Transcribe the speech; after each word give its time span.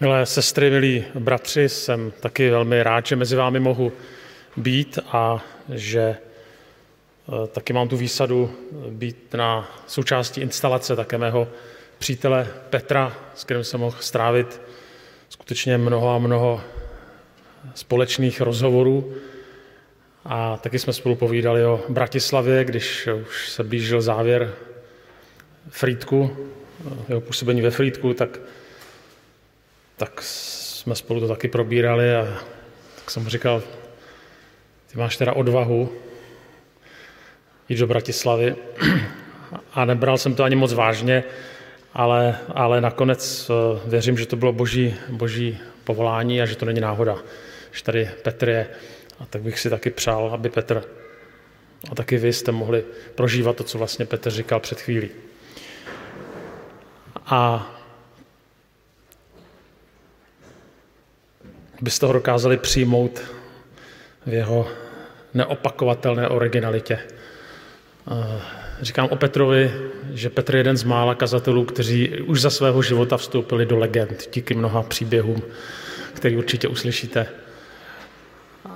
Milé 0.00 0.26
sestry, 0.26 0.70
milí 0.70 1.04
bratři, 1.14 1.68
jsem 1.68 2.12
taky 2.20 2.50
velmi 2.50 2.82
rád, 2.82 3.06
že 3.06 3.16
mezi 3.16 3.36
vámi 3.36 3.60
mohu 3.60 3.92
být 4.56 4.98
a 5.06 5.44
že 5.74 6.00
eh, 6.00 7.46
taky 7.46 7.72
mám 7.72 7.88
tu 7.88 7.96
výsadu 7.96 8.50
být 8.90 9.34
na 9.34 9.70
součástí 9.86 10.40
instalace 10.40 10.96
také 10.96 11.18
mého 11.18 11.48
přítele 11.98 12.46
Petra, 12.70 13.16
s 13.34 13.44
kterým 13.44 13.64
jsem 13.64 13.80
mohl 13.80 13.96
strávit 14.00 14.60
skutečně 15.28 15.78
mnoho 15.78 16.14
a 16.14 16.18
mnoho 16.18 16.60
společných 17.74 18.40
rozhovorů. 18.40 19.14
A 20.24 20.56
taky 20.56 20.78
jsme 20.78 20.92
spolu 20.92 21.16
povídali 21.16 21.64
o 21.64 21.80
Bratislavě, 21.88 22.64
když 22.64 23.08
už 23.22 23.48
se 23.48 23.64
blížil 23.64 24.02
závěr 24.02 24.54
Frýdku, 25.70 26.36
jeho 27.08 27.20
působení 27.20 27.62
ve 27.62 27.70
Frýdku, 27.70 28.14
tak 28.14 28.38
tak 29.98 30.22
jsme 30.22 30.94
spolu 30.94 31.20
to 31.20 31.28
taky 31.28 31.48
probírali 31.48 32.14
a 32.14 32.38
tak 32.94 33.10
jsem 33.10 33.22
mu 33.22 33.28
říkal, 33.28 33.62
ty 34.92 34.98
máš 34.98 35.16
teda 35.16 35.32
odvahu 35.32 35.92
jít 37.68 37.78
do 37.78 37.86
Bratislavy 37.86 38.56
a 39.74 39.84
nebral 39.84 40.18
jsem 40.18 40.34
to 40.34 40.44
ani 40.44 40.56
moc 40.56 40.72
vážně, 40.72 41.24
ale, 41.94 42.38
ale 42.54 42.80
nakonec 42.80 43.50
eh, 43.50 43.80
věřím, 43.88 44.18
že 44.18 44.26
to 44.26 44.36
bylo 44.36 44.52
boží, 44.52 44.94
boží 45.08 45.58
povolání 45.84 46.42
a 46.42 46.46
že 46.46 46.56
to 46.56 46.66
není 46.66 46.80
náhoda, 46.80 47.18
že 47.72 47.82
tady 47.82 48.10
Petr 48.22 48.48
je. 48.48 48.66
A 49.20 49.26
tak 49.26 49.42
bych 49.42 49.60
si 49.60 49.70
taky 49.70 49.90
přál, 49.90 50.30
aby 50.34 50.48
Petr 50.48 50.84
a 51.90 51.94
taky 51.94 52.16
vy 52.16 52.32
jste 52.32 52.52
mohli 52.52 52.84
prožívat 53.14 53.56
to, 53.56 53.64
co 53.64 53.78
vlastně 53.78 54.06
Petr 54.06 54.30
říkal 54.30 54.60
před 54.60 54.80
chvílí. 54.80 55.10
A 57.26 57.70
byste 61.80 62.06
ho 62.06 62.12
dokázali 62.12 62.56
přijmout 62.56 63.20
v 64.26 64.32
jeho 64.32 64.68
neopakovatelné 65.34 66.28
originalitě. 66.28 66.98
Říkám 68.82 69.08
o 69.08 69.16
Petrovi, 69.16 69.72
že 70.14 70.30
Petr 70.30 70.54
je 70.54 70.60
jeden 70.60 70.76
z 70.76 70.84
mála 70.84 71.14
kazatelů, 71.14 71.64
kteří 71.64 72.20
už 72.20 72.40
za 72.40 72.50
svého 72.50 72.82
života 72.82 73.16
vstoupili 73.16 73.66
do 73.66 73.78
legend 73.78 74.28
díky 74.34 74.54
mnoha 74.54 74.82
příběhům, 74.82 75.42
který 76.12 76.36
určitě 76.36 76.68
uslyšíte. 76.68 77.26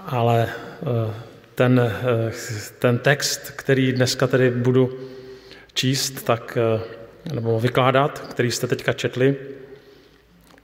Ale 0.07 0.49
eh, 0.49 1.15
ten, 1.55 1.81
eh, 1.81 2.33
ten 2.79 2.99
text, 2.99 3.51
který 3.57 3.93
dneska 3.93 4.27
tedy 4.27 4.51
budu 4.51 4.99
číst, 5.75 6.25
tak, 6.25 6.59
eh, 6.61 6.81
nebo 7.35 7.61
vykládat, 7.61 8.19
který 8.19 8.51
jste 8.51 8.67
teďka 8.67 8.93
četli, 8.93 9.37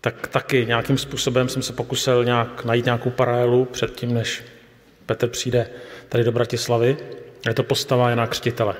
tak 0.01 0.27
taky 0.27 0.67
nějakým 0.67 0.99
způsobem 0.99 1.49
jsem 1.49 1.63
se 1.63 1.73
pokusil 1.73 2.25
nějak 2.25 2.65
najít 2.65 2.85
nějakou 2.85 3.11
paralelu 3.11 3.65
před 3.65 3.95
tím, 3.95 4.15
než 4.15 4.43
Petr 5.07 5.29
přijde 5.29 5.71
tady 6.09 6.25
do 6.25 6.33
Bratislavy. 6.33 6.97
Je 7.49 7.55
to 7.55 7.63
postava 7.63 8.11
Jana 8.11 8.27
Křtitele. 8.27 8.75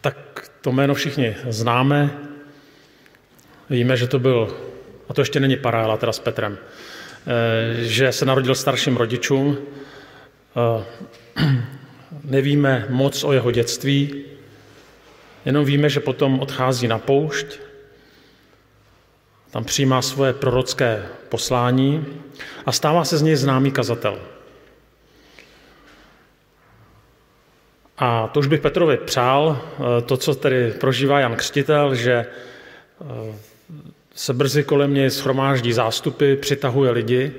Tak 0.00 0.50
to 0.60 0.72
jméno 0.72 0.94
všichni 0.94 1.36
známe. 1.48 2.10
Víme, 3.70 3.96
že 3.96 4.08
to 4.08 4.18
byl, 4.18 4.56
a 5.08 5.14
to 5.14 5.20
ještě 5.20 5.40
není 5.40 5.56
paralela 5.56 5.96
teda 5.96 6.12
s 6.12 6.18
Petrem, 6.18 6.58
eh, 6.58 7.84
že 7.84 8.12
se 8.12 8.24
narodil 8.24 8.54
starším 8.54 8.96
rodičům. 8.96 9.58
Eh, 10.56 10.84
nevíme 12.24 12.86
moc 12.88 13.24
o 13.24 13.32
jeho 13.32 13.50
dětství, 13.50 14.24
jenom 15.44 15.64
víme, 15.64 15.88
že 15.88 16.00
potom 16.00 16.40
odchází 16.40 16.88
na 16.88 16.98
poušť 16.98 17.65
tam 19.56 19.64
přijímá 19.64 20.02
svoje 20.02 20.32
prorocké 20.32 21.02
poslání 21.28 22.06
a 22.66 22.72
stává 22.72 23.04
se 23.04 23.18
z 23.18 23.22
něj 23.22 23.36
známý 23.36 23.70
kazatel. 23.70 24.18
A 27.98 28.26
to 28.26 28.40
už 28.40 28.46
bych 28.46 28.60
Petrovi 28.60 28.96
přál, 28.96 29.60
eh, 29.60 30.02
to, 30.02 30.16
co 30.16 30.34
tedy 30.34 30.70
prožívá 30.80 31.20
Jan 31.20 31.36
Křtitel, 31.36 31.94
že 31.94 32.12
eh, 32.12 33.34
se 34.14 34.34
brzy 34.34 34.64
kolem 34.64 34.94
něj 34.94 35.10
schromáždí 35.10 35.72
zástupy, 35.72 36.36
přitahuje 36.36 36.90
lidi, 36.90 37.32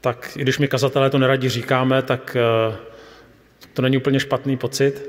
tak 0.00 0.36
i 0.36 0.42
když 0.42 0.58
my 0.58 0.68
kazatelé 0.68 1.10
to 1.10 1.18
neradi 1.18 1.48
říkáme, 1.48 2.02
tak 2.02 2.36
eh, 2.36 2.76
to 3.74 3.82
není 3.82 3.96
úplně 3.96 4.20
špatný 4.20 4.56
pocit. 4.56 5.08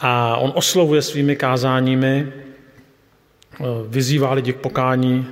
A 0.00 0.36
on 0.36 0.52
oslovuje 0.54 1.02
svými 1.02 1.36
kázáními 1.36 2.32
vyzývá 3.88 4.32
lidi 4.32 4.52
k 4.52 4.56
pokání 4.56 5.26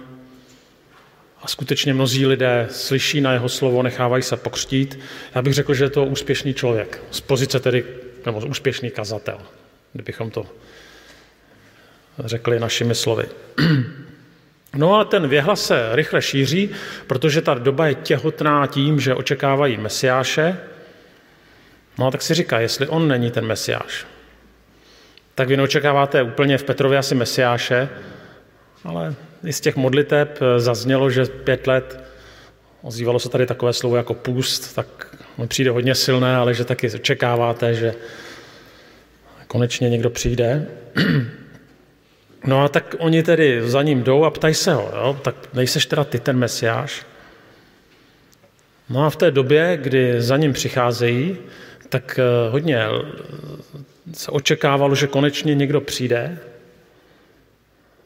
a 1.42 1.48
skutečně 1.48 1.94
mnozí 1.94 2.26
lidé 2.26 2.66
slyší 2.70 3.20
na 3.20 3.32
jeho 3.32 3.48
slovo, 3.48 3.82
nechávají 3.82 4.22
se 4.22 4.36
pokřtít. 4.36 4.98
Já 5.34 5.42
bych 5.42 5.54
řekl, 5.54 5.74
že 5.74 5.84
je 5.84 5.90
to 5.90 6.04
úspěšný 6.04 6.54
člověk, 6.54 7.02
z 7.10 7.20
pozice 7.20 7.60
tedy, 7.60 7.84
nebo 8.26 8.38
úspěšný 8.38 8.90
kazatel, 8.90 9.38
kdybychom 9.92 10.30
to 10.30 10.46
řekli 12.18 12.60
našimi 12.60 12.94
slovy. 12.94 13.24
No 14.74 14.98
a 14.98 15.04
ten 15.04 15.28
věhlas 15.28 15.66
se 15.66 15.88
rychle 15.92 16.22
šíří, 16.22 16.70
protože 17.06 17.42
ta 17.42 17.54
doba 17.54 17.86
je 17.86 17.94
těhotná 17.94 18.66
tím, 18.66 19.00
že 19.00 19.14
očekávají 19.14 19.76
mesiáše. 19.76 20.56
No 21.98 22.06
a 22.06 22.10
tak 22.10 22.22
si 22.22 22.34
říká, 22.34 22.60
jestli 22.60 22.88
on 22.88 23.08
není 23.08 23.30
ten 23.30 23.46
mesiáš, 23.46 24.06
tak 25.34 25.48
vy 25.48 25.56
neočekáváte 25.56 26.22
úplně 26.22 26.58
v 26.58 26.64
Petrově 26.64 26.98
asi 26.98 27.14
mesiáše, 27.14 27.88
ale 28.84 29.14
i 29.44 29.52
z 29.52 29.60
těch 29.60 29.76
modliteb 29.76 30.38
eh, 30.42 30.60
zaznělo, 30.60 31.10
že 31.10 31.26
pět 31.26 31.66
let, 31.66 32.04
ozývalo 32.82 33.18
se 33.18 33.28
tady 33.28 33.46
takové 33.46 33.72
slovo 33.72 33.96
jako 33.96 34.14
půst, 34.14 34.74
tak 34.74 35.16
mi 35.38 35.46
přijde 35.46 35.70
hodně 35.70 35.94
silné, 35.94 36.36
ale 36.36 36.54
že 36.54 36.64
taky 36.64 36.90
očekáváte, 36.90 37.74
že 37.74 37.94
konečně 39.46 39.90
někdo 39.90 40.10
přijde. 40.10 40.66
No 42.44 42.64
a 42.64 42.68
tak 42.68 42.96
oni 42.98 43.22
tedy 43.22 43.68
za 43.70 43.82
ním 43.82 44.02
jdou 44.02 44.24
a 44.24 44.30
ptají 44.30 44.54
se 44.54 44.74
ho, 44.74 44.92
jo? 44.96 45.20
tak 45.22 45.34
nejseš 45.54 45.86
teda 45.86 46.04
ty 46.04 46.18
ten 46.18 46.36
mesiáš? 46.36 47.06
No 48.90 49.04
a 49.06 49.10
v 49.10 49.16
té 49.16 49.30
době, 49.30 49.78
kdy 49.82 50.22
za 50.22 50.36
ním 50.36 50.52
přicházejí, 50.52 51.36
tak 51.88 52.18
eh, 52.18 52.50
hodně 52.50 52.86
se 54.12 54.30
očekávalo, 54.30 54.94
že 54.94 55.06
konečně 55.06 55.54
někdo 55.54 55.80
přijde, 55.80 56.38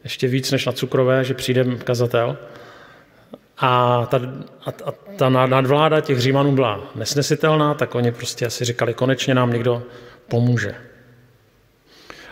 ještě 0.05 0.29
víc 0.29 0.51
než 0.51 0.67
na 0.67 0.73
cukrové, 0.73 1.25
že 1.25 1.35
přijde 1.35 1.65
kazatel. 1.77 2.37
A 3.59 4.07
ta, 4.07 4.21
a, 4.67 4.71
a 4.85 4.93
ta 5.17 5.29
nadvláda 5.29 6.01
těch 6.01 6.21
Římanů 6.21 6.53
byla 6.53 6.81
nesnesitelná, 6.95 7.75
tak 7.75 7.95
oni 7.95 8.13
prostě 8.13 8.47
asi 8.47 8.65
říkali, 8.65 8.95
konečně 8.95 9.35
nám 9.35 9.53
někdo 9.53 9.83
pomůže. 10.29 10.75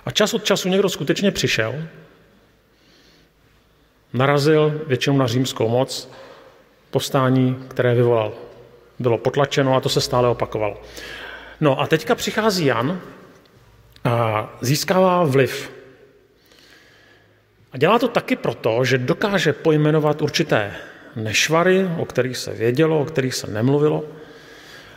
A 0.06 0.10
čas 0.10 0.34
od 0.34 0.44
času 0.44 0.68
někdo 0.68 0.88
skutečně 0.88 1.30
přišel, 1.30 1.74
narazil 4.12 4.80
většinou 4.86 5.16
na 5.16 5.26
římskou 5.26 5.68
moc, 5.68 6.10
povstání, 6.90 7.64
které 7.68 7.94
vyvolal. 7.94 8.32
Bylo 8.98 9.18
potlačeno 9.18 9.76
a 9.76 9.80
to 9.80 9.88
se 9.88 10.00
stále 10.00 10.28
opakovalo. 10.28 10.82
No 11.60 11.80
a 11.80 11.86
teďka 11.86 12.14
přichází 12.14 12.66
Jan 12.66 13.00
a 14.04 14.48
získává 14.60 15.24
vliv 15.24 15.81
a 17.72 17.78
dělá 17.78 17.98
to 17.98 18.08
taky 18.08 18.36
proto, 18.36 18.84
že 18.84 18.98
dokáže 18.98 19.52
pojmenovat 19.52 20.22
určité 20.22 20.72
nešvary, 21.16 21.88
o 21.98 22.04
kterých 22.04 22.36
se 22.36 22.52
vědělo, 22.52 23.00
o 23.00 23.04
kterých 23.04 23.34
se 23.34 23.46
nemluvilo. 23.46 24.04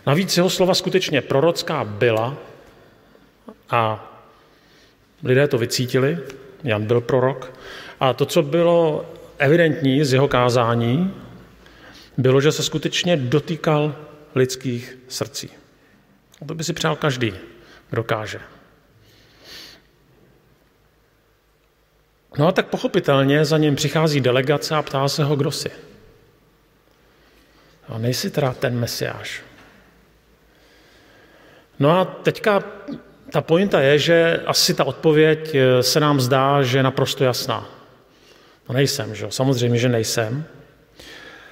Navíc 0.08 0.38
jeho 0.38 0.50
slova 0.50 0.74
skutečně 0.74 1.22
prorocká 1.22 1.84
byla 1.84 2.38
a 3.70 4.12
lidé 5.24 5.48
to 5.48 5.58
vycítili, 5.58 6.18
Jan 6.64 6.86
byl 6.86 7.02
prorok. 7.02 7.54
A 8.00 8.14
to, 8.14 8.26
co 8.26 8.42
bylo 8.42 9.06
evidentní 9.38 10.06
z 10.06 10.14
jeho 10.14 10.28
kázání, 10.28 11.14
bylo, 12.18 12.42
že 12.42 12.52
se 12.52 12.64
skutečně 12.64 13.18
dotýkal 13.18 13.96
lidských 14.36 14.98
srdcí. 15.08 15.50
A 16.42 16.46
to 16.46 16.56
by 16.56 16.64
si 16.64 16.74
přál 16.74 16.96
každý, 16.96 17.34
kdo 17.90 18.04
káže. 18.04 18.40
No 22.38 22.48
a 22.48 22.52
tak 22.52 22.68
pochopitelně 22.68 23.46
za 23.46 23.58
ním 23.58 23.76
přichází 23.76 24.22
delegace 24.22 24.76
a 24.76 24.82
ptá 24.82 25.08
se 25.08 25.24
ho, 25.24 25.36
kdo 25.36 25.52
jsi. 25.52 25.72
A 27.88 27.98
nejsi 27.98 28.30
teda 28.30 28.54
ten 28.54 28.80
mesiáš. 28.80 29.42
No 31.80 31.92
a 31.92 32.06
teďka 32.06 32.64
ta 33.32 33.42
pointa 33.42 33.82
je, 33.82 34.00
že 34.00 34.42
asi 34.46 34.74
ta 34.74 34.84
odpověď 34.84 35.56
eh, 35.56 35.84
se 35.84 36.00
nám 36.00 36.20
zdá, 36.20 36.64
že 36.64 36.78
je 36.78 36.84
naprosto 36.84 37.24
jasná. 37.24 37.70
No 38.70 38.76
nejsem, 38.76 39.16
že 39.16 39.24
jo? 39.24 39.32
Samozřejmě, 39.32 39.80
že 39.80 39.90
nejsem. 39.90 40.46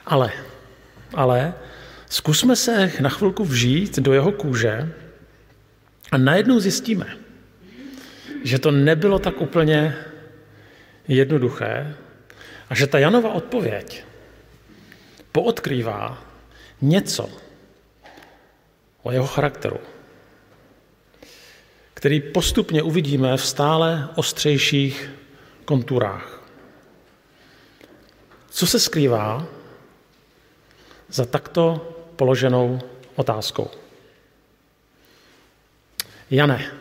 Ale, 0.06 0.32
ale 1.14 1.54
zkusme 2.10 2.56
se 2.56 2.92
na 3.00 3.10
chvilku 3.10 3.44
vžít 3.44 4.00
do 4.00 4.14
jeho 4.14 4.32
kůže 4.32 4.94
a 6.12 6.18
najednou 6.18 6.60
zjistíme, 6.60 7.18
že 8.44 8.60
to 8.60 8.72
nebylo 8.72 9.20
tak 9.20 9.42
úplně 9.42 9.96
jednoduché 11.08 11.96
A 12.70 12.76
že 12.76 12.88
ta 12.88 13.00
Janova 13.00 13.34
odpověď 13.34 14.04
poodkrývá 15.32 16.24
něco 16.82 17.30
o 19.04 19.12
jeho 19.12 19.28
charakteru, 19.28 19.80
který 21.94 22.22
postupně 22.22 22.82
uvidíme 22.84 23.38
v 23.38 23.46
stále 23.46 24.10
ostřejších 24.16 25.10
konturách. 25.66 26.42
Co 28.50 28.68
se 28.68 28.80
skrývá 28.80 29.46
za 31.10 31.26
takto 31.26 31.94
položenou 32.16 32.82
otázkou? 33.16 33.70
Jane, 36.32 36.72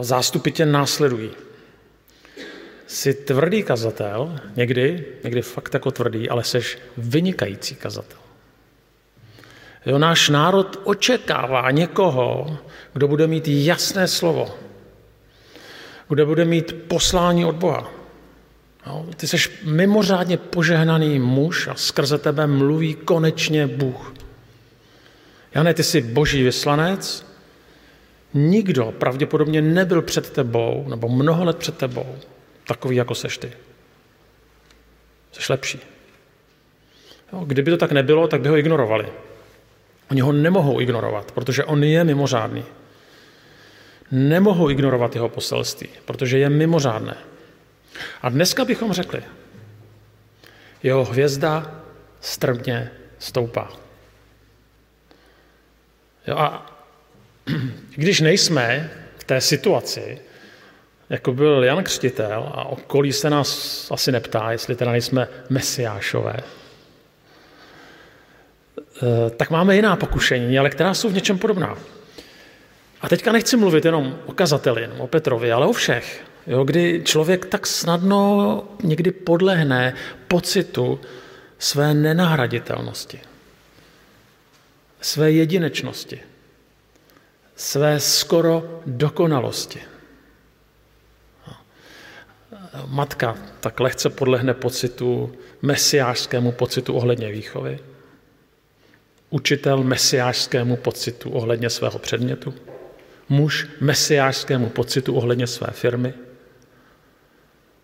zástupy 0.00 0.50
tě 0.50 0.66
následují. 0.66 1.45
Jsi 2.86 3.14
tvrdý 3.14 3.62
kazatel, 3.62 4.40
někdy, 4.56 5.04
někdy 5.24 5.42
fakt 5.42 5.74
jako 5.74 5.90
tvrdý, 5.90 6.28
ale 6.28 6.44
jsi 6.44 6.60
vynikající 6.96 7.74
kazatel. 7.74 8.18
Jo, 9.86 9.98
náš 9.98 10.28
národ 10.28 10.80
očekává 10.84 11.70
někoho, 11.70 12.58
kdo 12.92 13.08
bude 13.08 13.26
mít 13.26 13.48
jasné 13.48 14.08
slovo, 14.08 14.54
kdo 16.08 16.26
bude 16.26 16.44
mít 16.44 16.76
poslání 16.88 17.44
od 17.44 17.56
Boha. 17.56 17.90
Jo, 18.86 19.06
ty 19.16 19.26
jsi 19.26 19.36
mimořádně 19.64 20.36
požehnaný 20.36 21.18
muž 21.18 21.68
a 21.68 21.74
skrze 21.74 22.18
tebe 22.18 22.46
mluví 22.46 22.94
konečně 22.94 23.66
Bůh. 23.66 24.14
Jane, 25.54 25.74
ty 25.74 25.82
jsi 25.82 26.00
boží 26.00 26.42
vyslanec, 26.42 27.26
nikdo 28.34 28.94
pravděpodobně 28.98 29.62
nebyl 29.62 30.02
před 30.02 30.30
tebou, 30.30 30.86
nebo 30.88 31.08
mnoho 31.08 31.44
let 31.44 31.56
před 31.56 31.78
tebou, 31.78 32.16
takový, 32.66 32.96
jako 32.96 33.14
seš 33.14 33.38
ty. 33.38 33.52
Jsi 35.32 35.52
lepší. 35.52 35.80
Jo, 37.32 37.44
kdyby 37.44 37.70
to 37.70 37.76
tak 37.76 37.92
nebylo, 37.92 38.28
tak 38.28 38.40
by 38.40 38.48
ho 38.48 38.56
ignorovali. 38.56 39.08
Oni 40.10 40.20
ho 40.20 40.32
nemohou 40.32 40.80
ignorovat, 40.80 41.32
protože 41.32 41.64
on 41.64 41.84
je 41.84 42.04
mimořádný. 42.04 42.64
Nemohou 44.10 44.70
ignorovat 44.70 45.14
jeho 45.14 45.28
poselství, 45.28 45.88
protože 46.04 46.38
je 46.38 46.50
mimořádné. 46.50 47.16
A 48.22 48.28
dneska 48.28 48.64
bychom 48.64 48.92
řekli, 48.92 49.22
jeho 50.82 51.04
hvězda 51.04 51.82
strmě 52.20 52.90
stoupá. 53.18 53.72
Jo, 56.26 56.36
a 56.36 56.76
když 57.96 58.20
nejsme 58.20 58.90
v 59.18 59.24
té 59.24 59.40
situaci, 59.40 60.18
jako 61.10 61.32
byl 61.32 61.64
Jan 61.64 61.84
Křtitel, 61.84 62.52
a 62.54 62.64
okolí 62.64 63.12
se 63.12 63.30
nás 63.30 63.90
asi 63.90 64.12
neptá, 64.12 64.52
jestli 64.52 64.76
teda 64.76 64.92
nejsme 64.92 65.28
mesiášové, 65.50 66.36
eh, 69.02 69.30
tak 69.30 69.50
máme 69.50 69.76
jiná 69.76 69.96
pokušení, 69.96 70.58
ale 70.58 70.70
která 70.70 70.94
jsou 70.94 71.08
v 71.08 71.14
něčem 71.14 71.38
podobná. 71.38 71.78
A 73.00 73.08
teďka 73.08 73.32
nechci 73.32 73.56
mluvit 73.56 73.84
jenom 73.84 74.18
o 74.26 74.32
kazateli, 74.32 74.82
jenom 74.82 75.00
o 75.00 75.06
Petrovi, 75.06 75.52
ale 75.52 75.66
o 75.66 75.72
všech. 75.72 76.24
Jo, 76.46 76.64
kdy 76.64 77.02
člověk 77.04 77.46
tak 77.46 77.66
snadno 77.66 78.62
někdy 78.82 79.10
podlehne 79.10 79.94
pocitu 80.28 81.00
své 81.58 81.94
nenahraditelnosti, 81.94 83.20
své 85.00 85.32
jedinečnosti, 85.32 86.20
své 87.56 88.00
skoro 88.00 88.80
dokonalosti. 88.86 89.80
Matka 92.86 93.36
tak 93.60 93.80
lehce 93.80 94.10
podlehne 94.10 94.54
pocitu, 94.54 95.32
mesiářskému 95.62 96.52
pocitu 96.52 96.94
ohledně 96.94 97.32
výchovy, 97.32 97.78
učitel 99.30 99.82
mesiářskému 99.82 100.76
pocitu 100.76 101.30
ohledně 101.30 101.70
svého 101.70 101.98
předmětu, 101.98 102.54
muž 103.28 103.68
mesiářskému 103.80 104.68
pocitu 104.68 105.14
ohledně 105.14 105.46
své 105.46 105.68
firmy, 105.70 106.14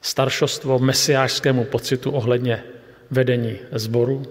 staršostvo 0.00 0.78
mesiářskému 0.78 1.64
pocitu 1.64 2.10
ohledně 2.10 2.64
vedení 3.10 3.58
sboru, 3.72 4.22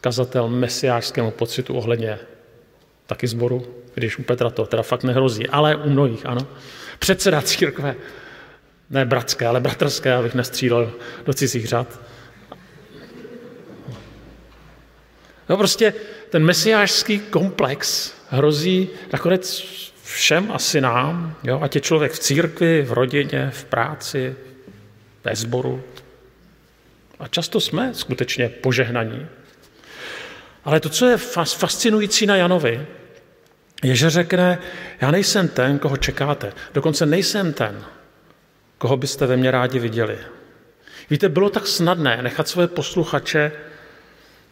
kazatel 0.00 0.48
mesiářskému 0.48 1.30
pocitu 1.30 1.74
ohledně 1.74 2.18
taky 3.06 3.26
sboru, 3.26 3.66
když 3.94 4.18
u 4.18 4.22
Petra 4.22 4.50
to 4.50 4.66
teda 4.66 4.82
fakt 4.82 5.04
nehrozí, 5.04 5.48
ale 5.48 5.76
u 5.76 5.90
mnohých, 5.90 6.26
ano. 6.26 6.46
Předseda 6.98 7.42
církve, 7.42 7.94
ne 8.90 9.04
bratské, 9.04 9.46
ale 9.46 9.60
bratrské, 9.60 10.14
abych 10.14 10.34
nestřílel 10.34 10.92
do 11.24 11.34
cizích 11.34 11.66
řad. 11.66 12.00
No 15.48 15.56
prostě 15.56 15.94
ten 16.30 16.44
mesiářský 16.44 17.18
komplex 17.18 18.12
hrozí 18.30 18.88
nakonec 19.12 19.64
všem 20.04 20.52
asi 20.52 20.80
nám, 20.80 21.36
jo? 21.42 21.60
ať 21.62 21.74
je 21.74 21.80
člověk 21.80 22.12
v 22.12 22.18
církvi, 22.18 22.82
v 22.82 22.92
rodině, 22.92 23.50
v 23.50 23.64
práci, 23.64 24.36
ve 25.24 25.36
sboru. 25.36 25.82
A 27.18 27.28
často 27.28 27.60
jsme 27.60 27.94
skutečně 27.94 28.48
požehnaní. 28.48 29.26
Ale 30.64 30.80
to, 30.80 30.88
co 30.88 31.06
je 31.06 31.16
fascinující 31.44 32.26
na 32.26 32.36
Janovi, 32.36 32.86
je, 33.82 33.96
že 33.96 34.10
řekne, 34.10 34.58
já 35.00 35.10
nejsem 35.10 35.48
ten, 35.48 35.78
koho 35.78 35.96
čekáte. 35.96 36.52
Dokonce 36.74 37.06
nejsem 37.06 37.52
ten, 37.52 37.84
koho 38.82 38.96
byste 38.96 39.26
ve 39.26 39.36
mně 39.36 39.50
rádi 39.50 39.78
viděli. 39.78 40.18
Víte, 41.10 41.28
bylo 41.28 41.50
tak 41.50 41.66
snadné 41.66 42.22
nechat 42.22 42.48
své 42.48 42.66
posluchače 42.66 43.52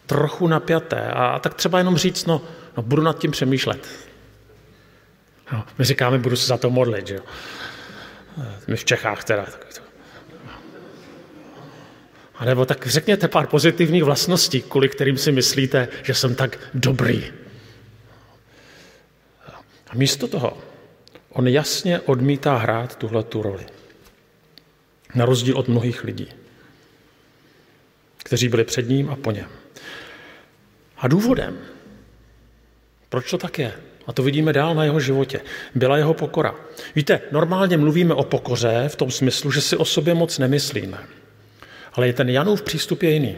trochu 0.06 0.48
napjaté 0.48 1.10
a 1.10 1.38
tak 1.38 1.54
třeba 1.54 1.78
jenom 1.78 1.96
říct, 1.96 2.26
no, 2.26 2.42
no 2.76 2.82
budu 2.82 3.02
nad 3.02 3.18
tím 3.18 3.30
přemýšlet. 3.30 3.88
No, 5.52 5.64
my 5.78 5.84
říkáme, 5.84 6.18
budu 6.18 6.36
se 6.36 6.46
za 6.46 6.56
to 6.56 6.70
modlit, 6.70 7.06
že 7.06 7.14
jo. 7.14 7.20
My 8.66 8.76
v 8.76 8.84
Čechách 8.84 9.24
teda. 9.24 9.46
A 12.34 12.44
nebo 12.44 12.66
tak 12.66 12.86
řekněte 12.86 13.28
pár 13.28 13.46
pozitivních 13.46 14.04
vlastností, 14.04 14.62
kvůli 14.62 14.88
kterým 14.88 15.18
si 15.18 15.32
myslíte, 15.32 15.88
že 16.02 16.14
jsem 16.14 16.34
tak 16.34 16.58
dobrý. 16.74 17.32
A 19.90 19.94
místo 19.94 20.28
toho 20.28 20.58
on 21.28 21.48
jasně 21.48 22.00
odmítá 22.00 22.56
hrát 22.56 22.96
tuhle 22.96 23.22
tu 23.22 23.42
roli. 23.42 23.79
Na 25.14 25.24
rozdíl 25.24 25.58
od 25.58 25.68
mnohých 25.68 26.04
lidí, 26.04 26.28
kteří 28.16 28.48
byli 28.48 28.64
před 28.64 28.88
ním 28.88 29.10
a 29.10 29.16
po 29.16 29.30
něm. 29.30 29.48
A 30.98 31.08
důvodem, 31.08 31.58
proč 33.08 33.30
to 33.30 33.38
tak 33.38 33.58
je, 33.58 33.72
a 34.06 34.12
to 34.12 34.22
vidíme 34.22 34.52
dál 34.52 34.74
na 34.74 34.84
jeho 34.84 35.00
životě, 35.00 35.40
byla 35.74 35.96
jeho 35.96 36.14
pokora. 36.14 36.54
Víte, 36.94 37.20
normálně 37.32 37.76
mluvíme 37.76 38.14
o 38.14 38.24
pokoře 38.24 38.84
v 38.88 38.96
tom 38.96 39.10
smyslu, 39.10 39.50
že 39.50 39.60
si 39.60 39.76
o 39.76 39.84
sobě 39.84 40.14
moc 40.14 40.38
nemyslíme. 40.38 40.98
Ale 41.92 42.12
ten 42.12 42.28
Janův 42.28 42.62
přístup 42.62 43.02
je 43.02 43.10
jiný. 43.10 43.36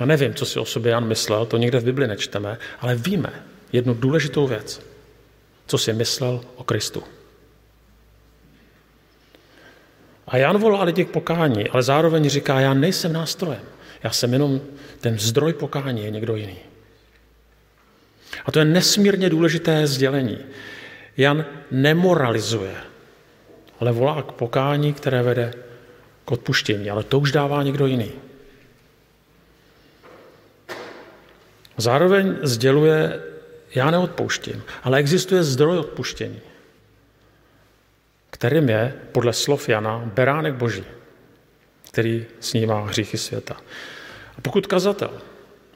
Já 0.00 0.06
nevím, 0.06 0.34
co 0.34 0.46
si 0.46 0.58
o 0.58 0.64
sobě 0.64 0.92
Jan 0.92 1.08
myslel, 1.08 1.46
to 1.46 1.56
někde 1.56 1.78
v 1.78 1.84
Bibli 1.84 2.06
nečteme, 2.06 2.58
ale 2.80 2.94
víme 2.94 3.44
jednu 3.72 3.94
důležitou 3.94 4.46
věc. 4.46 4.82
Co 5.66 5.78
si 5.78 5.92
myslel 5.92 6.40
o 6.56 6.64
Kristu. 6.64 7.02
A 10.26 10.36
Jan 10.36 10.58
volá 10.58 10.84
lidi 10.84 11.04
k 11.04 11.10
pokání, 11.10 11.68
ale 11.68 11.82
zároveň 11.82 12.28
říká, 12.28 12.60
já 12.60 12.74
nejsem 12.74 13.12
nástrojem. 13.12 13.62
Já 14.02 14.10
jsem 14.10 14.32
jenom 14.32 14.60
ten 15.00 15.18
zdroj 15.18 15.52
pokání, 15.52 16.04
je 16.04 16.10
někdo 16.10 16.36
jiný. 16.36 16.58
A 18.44 18.52
to 18.52 18.58
je 18.58 18.64
nesmírně 18.64 19.30
důležité 19.30 19.86
sdělení. 19.86 20.38
Jan 21.16 21.44
nemoralizuje, 21.70 22.74
ale 23.80 23.92
volá 23.92 24.22
k 24.22 24.32
pokání, 24.32 24.92
které 24.92 25.22
vede 25.22 25.52
k 26.24 26.32
odpuštění, 26.32 26.90
ale 26.90 27.04
to 27.04 27.18
už 27.18 27.32
dává 27.32 27.62
někdo 27.62 27.86
jiný. 27.86 28.12
Zároveň 31.76 32.36
sděluje, 32.42 33.22
já 33.74 33.90
neodpouštím, 33.90 34.62
ale 34.82 34.98
existuje 34.98 35.42
zdroj 35.42 35.78
odpuštění, 35.78 36.40
kterým 38.36 38.68
je, 38.68 38.94
podle 39.12 39.32
slov 39.32 39.68
Jana, 39.68 40.02
beránek 40.04 40.54
boží, 40.54 40.84
který 41.90 42.26
snímá 42.40 42.84
hříchy 42.84 43.18
světa. 43.18 43.56
A 44.38 44.40
pokud 44.40 44.66
kazatel 44.66 45.10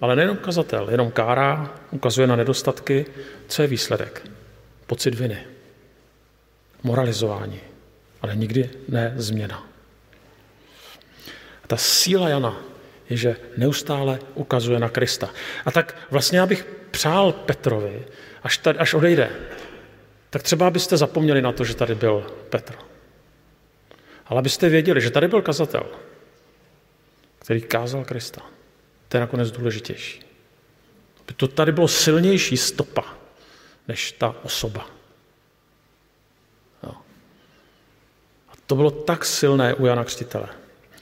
ale 0.00 0.16
nejenom 0.16 0.36
kazatel, 0.36 0.88
jenom 0.90 1.10
kárá, 1.10 1.74
ukazuje 1.90 2.26
na 2.26 2.36
nedostatky. 2.36 3.06
Co 3.48 3.62
je 3.62 3.68
výsledek? 3.68 4.30
Pocit 4.86 5.14
viny. 5.14 5.38
Moralizování. 6.82 7.60
Ale 8.22 8.36
nikdy 8.36 8.70
ne 8.88 9.12
změna. 9.16 9.66
A 11.64 11.66
ta 11.66 11.76
síla 11.76 12.28
Jana 12.28 12.60
je, 13.10 13.16
že 13.16 13.36
neustále 13.56 14.18
ukazuje 14.34 14.78
na 14.78 14.88
Krista. 14.88 15.30
A 15.64 15.70
tak 15.70 15.96
vlastně 16.10 16.38
já 16.38 16.46
bych 16.46 16.66
přál 16.90 17.32
Petrovi, 17.32 18.04
až, 18.42 18.58
tady, 18.58 18.78
až 18.78 18.94
odejde, 18.94 19.30
tak 20.30 20.42
třeba 20.42 20.70
byste 20.70 20.96
zapomněli 20.96 21.42
na 21.42 21.52
to, 21.52 21.64
že 21.64 21.74
tady 21.74 21.94
byl 21.94 22.26
Petr. 22.50 22.74
Ale 24.26 24.38
abyste 24.38 24.68
věděli, 24.68 25.00
že 25.00 25.10
tady 25.10 25.28
byl 25.28 25.42
kazatel, 25.42 25.86
který 27.38 27.62
kázal 27.62 28.04
Krista. 28.04 28.42
To 29.08 29.16
je 29.16 29.20
nakonec 29.20 29.50
důležitější. 29.50 30.22
Aby 31.20 31.34
to 31.34 31.48
tady 31.48 31.72
bylo 31.72 31.88
silnější 31.88 32.56
stopa, 32.56 33.14
než 33.88 34.12
ta 34.12 34.34
osoba. 34.42 34.86
Jo. 36.82 36.92
A 38.48 38.52
to 38.66 38.74
bylo 38.74 38.90
tak 38.90 39.24
silné 39.24 39.74
u 39.74 39.86
Jana 39.86 40.04
Křtitele. 40.04 40.48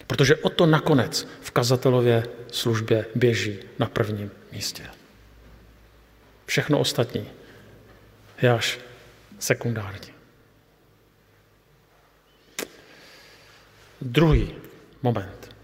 Protože 0.07 0.37
o 0.37 0.49
to 0.49 0.67
nakonec 0.67 1.29
v 1.41 1.51
kazatelově 1.51 2.27
službě 2.53 3.07
běží 3.15 3.59
na 3.79 3.87
prvním 3.87 4.31
místě. 4.53 4.83
Všechno 6.47 6.79
ostatní 6.79 7.29
je 8.43 8.53
až 8.53 8.79
sekundární. 9.39 10.13
Druhý 14.01 14.55
moment. 15.03 15.55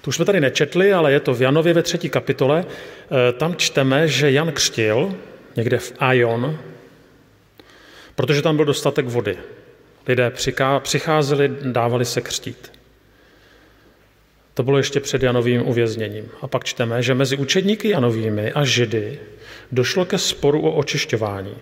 To 0.00 0.08
už 0.08 0.16
jsme 0.16 0.24
tady 0.24 0.40
nečetli, 0.40 0.92
ale 0.92 1.12
je 1.12 1.20
to 1.20 1.34
v 1.34 1.42
Janově 1.42 1.74
ve 1.74 1.82
třetí 1.82 2.10
kapitole. 2.10 2.64
E, 3.28 3.32
tam 3.32 3.56
čteme, 3.56 4.08
že 4.08 4.30
Jan 4.30 4.52
křtil 4.52 5.14
někde 5.56 5.78
v 5.78 5.92
Aion, 5.98 6.58
protože 8.14 8.42
tam 8.42 8.56
byl 8.56 8.64
dostatek 8.64 9.06
vody. 9.06 9.36
Lidé 10.06 10.32
přicházeli, 10.82 11.50
dávali 11.62 12.04
se 12.04 12.20
křtít. 12.20 12.72
To 14.54 14.62
bylo 14.62 14.78
ještě 14.78 15.00
před 15.00 15.22
Janovým 15.22 15.68
uvězněním. 15.68 16.28
A 16.40 16.46
pak 16.46 16.64
čteme, 16.64 17.02
že 17.02 17.14
mezi 17.14 17.36
učedníky 17.36 17.88
Janovými 17.88 18.52
a 18.52 18.64
Židy 18.64 19.18
došlo 19.72 20.04
ke 20.04 20.18
sporu 20.18 20.60
o 20.60 20.72
očišťování. 20.72 21.54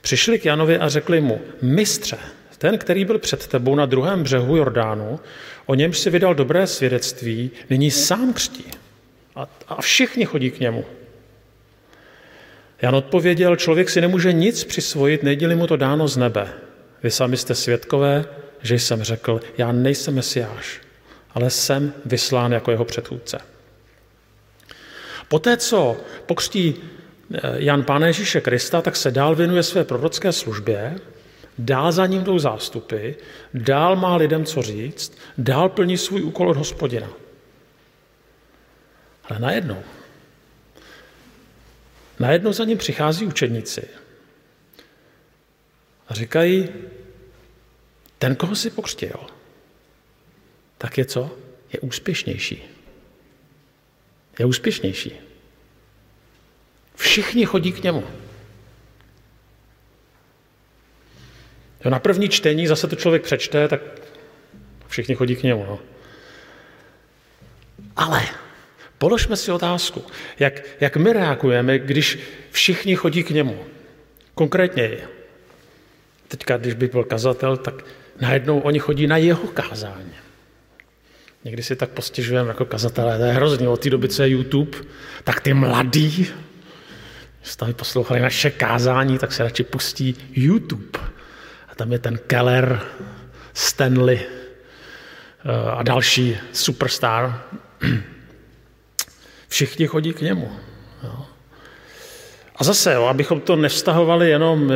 Přišli 0.00 0.38
k 0.38 0.44
Janovi 0.44 0.78
a 0.78 0.88
řekli 0.88 1.20
mu, 1.20 1.40
mistře, 1.62 2.18
ten, 2.58 2.78
který 2.78 3.04
byl 3.04 3.18
před 3.18 3.46
tebou 3.46 3.74
na 3.74 3.86
druhém 3.86 4.22
břehu 4.22 4.56
Jordánu, 4.56 5.20
o 5.66 5.74
němž 5.74 5.98
si 5.98 6.10
vydal 6.10 6.34
dobré 6.34 6.66
svědectví, 6.66 7.50
nyní 7.70 7.90
sám 7.90 8.32
křtí. 8.32 8.64
A, 9.36 9.48
a 9.68 9.82
všichni 9.82 10.24
chodí 10.24 10.50
k 10.50 10.60
němu. 10.60 10.84
Jan 12.82 12.94
odpověděl, 12.94 13.56
člověk 13.56 13.90
si 13.90 14.00
nemůže 14.00 14.32
nic 14.32 14.64
přisvojit, 14.64 15.22
neděli 15.22 15.56
mu 15.56 15.66
to 15.66 15.76
dáno 15.76 16.08
z 16.08 16.16
nebe. 16.16 16.48
Vy 17.02 17.10
sami 17.10 17.36
jste 17.36 17.54
svědkové, 17.54 18.24
že 18.62 18.74
jsem 18.74 19.02
řekl, 19.02 19.40
já 19.58 19.72
nejsem 19.72 20.14
mesiáš, 20.14 20.80
ale 21.34 21.50
jsem 21.50 21.92
vyslán 22.04 22.52
jako 22.52 22.70
jeho 22.70 22.84
předchůdce. 22.84 23.38
Poté, 25.28 25.56
co 25.56 25.96
pokřtí 26.26 26.74
Jan 27.54 27.82
Pána 27.82 28.06
Ježíše 28.06 28.40
Krista, 28.40 28.82
tak 28.82 28.96
se 28.96 29.10
dál 29.10 29.34
věnuje 29.34 29.62
své 29.62 29.84
prorocké 29.84 30.32
službě 30.32 31.00
dál 31.58 31.92
za 31.92 32.06
ním 32.06 32.24
jdou 32.24 32.38
zástupy, 32.38 33.10
dál 33.54 33.96
má 33.96 34.16
lidem 34.16 34.44
co 34.44 34.62
říct, 34.62 35.18
dál 35.38 35.68
plní 35.68 35.98
svůj 35.98 36.22
úkol 36.22 36.50
od 36.50 36.56
hospodina. 36.56 37.12
Ale 39.24 39.38
najednou, 39.38 39.82
najednou 42.18 42.52
za 42.52 42.64
ním 42.64 42.78
přichází 42.78 43.26
učedníci 43.26 43.88
a 46.08 46.14
říkají, 46.14 46.68
ten, 48.18 48.36
koho 48.36 48.56
si 48.56 48.70
pokřtil, 48.70 49.20
tak 50.78 50.98
je 50.98 51.04
co? 51.04 51.38
Je 51.72 51.80
úspěšnější. 51.80 52.62
Je 54.38 54.44
úspěšnější. 54.44 55.20
Všichni 57.14 57.46
chodí 57.46 57.72
k 57.72 57.82
němu. 57.82 58.04
Jo, 61.84 61.90
na 61.90 61.98
první 61.98 62.28
čtení 62.28 62.66
zase 62.66 62.88
to 62.88 62.96
člověk 62.96 63.22
přečte, 63.22 63.68
tak 63.68 63.80
všichni 64.88 65.14
chodí 65.14 65.36
k 65.36 65.42
němu. 65.42 65.66
No. 65.68 65.78
Ale 67.96 68.22
položme 68.98 69.36
si 69.36 69.52
otázku, 69.52 70.02
jak, 70.38 70.62
jak 70.80 70.96
my 70.96 71.12
reagujeme, 71.12 71.78
když 71.78 72.18
všichni 72.50 72.96
chodí 72.96 73.22
k 73.22 73.30
němu. 73.30 73.64
Konkrétně, 74.34 74.98
teďka, 76.28 76.56
když 76.56 76.74
by 76.74 76.86
byl 76.86 77.04
kazatel, 77.04 77.56
tak 77.56 77.74
najednou 78.20 78.58
oni 78.60 78.78
chodí 78.78 79.06
na 79.06 79.16
jeho 79.16 79.46
kázání. 79.48 80.14
Někdy 81.44 81.62
si 81.62 81.76
tak 81.76 81.90
postěžujeme 81.90 82.48
jako 82.48 82.64
kazatelé, 82.64 83.18
to 83.18 83.24
je 83.24 83.32
hrozně, 83.32 83.68
od 83.68 83.80
té 83.80 83.90
doby, 83.90 84.08
co 84.08 84.22
je 84.22 84.28
YouTube, 84.28 84.78
tak 85.24 85.40
ty 85.40 85.54
mladí, 85.54 86.26
když 87.64 87.76
poslouchali 87.76 88.20
naše 88.20 88.50
kázání, 88.50 89.18
tak 89.18 89.32
se 89.32 89.42
radši 89.42 89.64
pustí 89.64 90.16
YouTube. 90.32 90.98
A 91.68 91.74
tam 91.74 91.92
je 91.92 91.98
ten 91.98 92.18
Keller, 92.18 92.80
Stanley 93.54 94.20
eh, 94.20 95.70
a 95.70 95.82
další 95.82 96.38
superstar. 96.52 97.40
Všichni 99.48 99.86
chodí 99.86 100.12
k 100.12 100.20
němu. 100.20 100.52
A 102.56 102.64
zase, 102.64 102.94
abychom 102.94 103.40
to 103.40 103.56
nevztahovali 103.56 104.30
jenom 104.30 104.72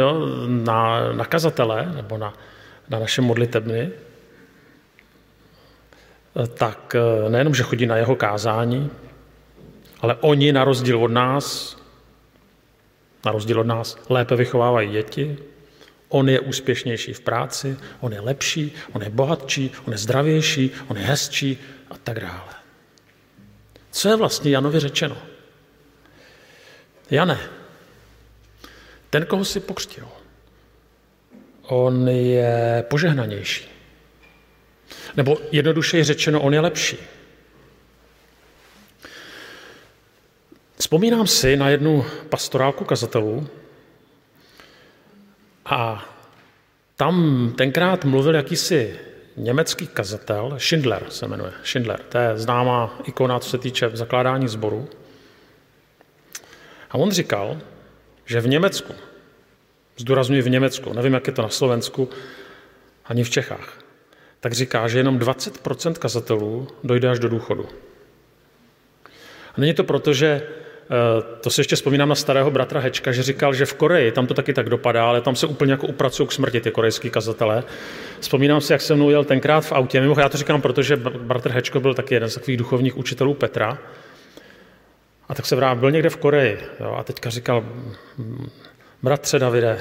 na, 0.46 1.12
na 1.12 1.24
kazatele 1.24 1.92
nebo 1.96 2.18
na, 2.18 2.34
na 2.88 2.98
naše 2.98 3.22
modlitebny, 3.22 3.90
tak 6.54 6.94
eh, 6.94 7.28
nejenom, 7.28 7.54
že 7.54 7.62
chodí 7.62 7.86
na 7.86 7.96
jeho 7.96 8.16
kázání, 8.16 8.90
ale 10.00 10.14
oni 10.20 10.52
na 10.52 10.64
rozdíl 10.64 11.04
od 11.04 11.10
nás, 11.10 11.76
na 13.24 13.32
rozdíl 13.32 13.60
od 13.60 13.66
nás, 13.66 13.96
lépe 14.08 14.36
vychovávají 14.36 14.90
děti, 14.90 15.38
On 16.08 16.28
je 16.28 16.40
úspěšnější 16.40 17.12
v 17.12 17.20
práci, 17.20 17.76
on 18.00 18.12
je 18.12 18.20
lepší, 18.20 18.72
on 18.92 19.02
je 19.02 19.10
bohatší, 19.10 19.70
on 19.86 19.92
je 19.92 19.98
zdravější, 19.98 20.70
on 20.88 20.96
je 20.96 21.02
hezčí 21.02 21.58
a 21.90 21.98
tak 21.98 22.20
dále. 22.20 22.54
Co 23.90 24.08
je 24.08 24.16
vlastně 24.16 24.50
Janovi 24.50 24.80
řečeno? 24.80 25.16
Jane, 27.10 27.38
ten, 29.10 29.26
koho 29.26 29.44
si 29.44 29.60
pokřtil, 29.60 30.08
on 31.62 32.08
je 32.08 32.84
požehnanější. 32.88 33.68
Nebo 35.16 35.38
jednodušeji 35.52 36.04
řečeno, 36.04 36.40
on 36.40 36.54
je 36.54 36.60
lepší. 36.60 36.96
Vzpomínám 40.80 41.26
si 41.26 41.56
na 41.56 41.68
jednu 41.68 42.04
pastorálku 42.28 42.84
kazatelů, 42.84 43.48
a 45.68 46.04
tam 46.96 47.52
tenkrát 47.56 48.04
mluvil 48.04 48.34
jakýsi 48.34 48.98
německý 49.36 49.86
kazatel, 49.86 50.54
Schindler 50.58 51.04
se 51.08 51.28
jmenuje, 51.28 51.52
Schindler, 51.64 52.00
to 52.08 52.18
je 52.18 52.38
známá 52.38 52.98
ikona, 53.04 53.40
co 53.40 53.50
se 53.50 53.58
týče 53.58 53.90
zakládání 53.92 54.48
sboru. 54.48 54.88
A 56.90 56.94
on 56.94 57.10
říkal, 57.10 57.58
že 58.26 58.40
v 58.40 58.48
Německu, 58.48 58.94
zdůraznuju 59.96 60.42
v 60.42 60.50
Německu, 60.50 60.92
nevím, 60.92 61.14
jak 61.14 61.26
je 61.26 61.32
to 61.32 61.42
na 61.42 61.48
Slovensku, 61.48 62.08
ani 63.04 63.24
v 63.24 63.30
Čechách, 63.30 63.78
tak 64.40 64.52
říká, 64.52 64.88
že 64.88 64.98
jenom 64.98 65.18
20% 65.18 65.92
kazatelů 65.92 66.68
dojde 66.84 67.08
až 67.08 67.18
do 67.18 67.28
důchodu. 67.28 67.68
A 69.54 69.60
není 69.60 69.74
to 69.74 69.84
proto, 69.84 70.12
že 70.12 70.42
to 71.40 71.50
si 71.50 71.60
ještě 71.60 71.76
vzpomínám 71.76 72.08
na 72.08 72.14
starého 72.14 72.50
bratra 72.50 72.80
Hečka, 72.80 73.12
že 73.12 73.22
říkal, 73.22 73.54
že 73.54 73.66
v 73.66 73.74
Koreji, 73.74 74.12
tam 74.12 74.26
to 74.26 74.34
taky 74.34 74.52
tak 74.52 74.68
dopadá, 74.68 75.08
ale 75.08 75.20
tam 75.20 75.36
se 75.36 75.46
úplně 75.46 75.72
jako 75.72 75.86
upracují 75.86 76.28
k 76.28 76.32
smrti 76.32 76.60
ty 76.60 76.70
korejský 76.70 77.10
kazatelé. 77.10 77.64
Vzpomínám 78.20 78.60
si, 78.60 78.72
jak 78.72 78.82
jsem 78.82 78.96
mnou 78.96 79.10
jel 79.10 79.24
tenkrát 79.24 79.60
v 79.60 79.72
autě, 79.72 80.00
mimo 80.00 80.14
já 80.18 80.28
to 80.28 80.38
říkám, 80.38 80.62
protože 80.62 80.96
bratr 80.96 81.50
Hečko 81.50 81.80
byl 81.80 81.94
taky 81.94 82.14
jeden 82.14 82.30
z 82.30 82.34
takových 82.34 82.56
duchovních 82.56 82.96
učitelů 82.96 83.34
Petra. 83.34 83.78
A 85.28 85.34
tak 85.34 85.46
se 85.46 85.56
vrát, 85.56 85.78
byl 85.78 85.90
někde 85.90 86.10
v 86.10 86.16
Koreji 86.16 86.58
jo, 86.80 86.94
a 86.98 87.04
teďka 87.04 87.30
říkal, 87.30 87.64
bratře 89.02 89.38
Davide, 89.38 89.78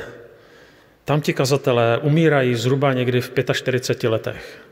tam 1.06 1.22
ti 1.22 1.34
kazatelé 1.34 1.98
umírají 1.98 2.56
zhruba 2.56 2.94
někdy 2.94 3.22
v 3.22 3.32
45 3.54 4.10
letech 4.10 4.67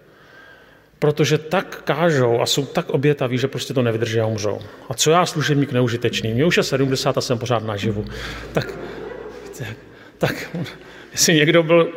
protože 1.00 1.38
tak 1.38 1.82
kážou 1.84 2.42
a 2.42 2.46
jsou 2.46 2.66
tak 2.66 2.90
obětaví, 2.90 3.38
že 3.38 3.48
prostě 3.48 3.74
to 3.74 3.82
nevydrží 3.82 4.20
a 4.20 4.26
umřou. 4.26 4.60
A 4.90 4.94
co 4.94 5.12
já, 5.12 5.26
služebník 5.26 5.72
neužitečný? 5.72 6.34
Mě 6.34 6.46
už 6.46 6.58
je 6.58 6.64
70 6.64 7.18
a 7.18 7.22
jsem 7.22 7.40
pořád 7.40 7.64
naživu. 7.64 8.06
Tak, 8.54 8.74
tak 10.18 10.56
jestli 11.12 11.34
někdo 11.34 11.64
byl 11.64 11.90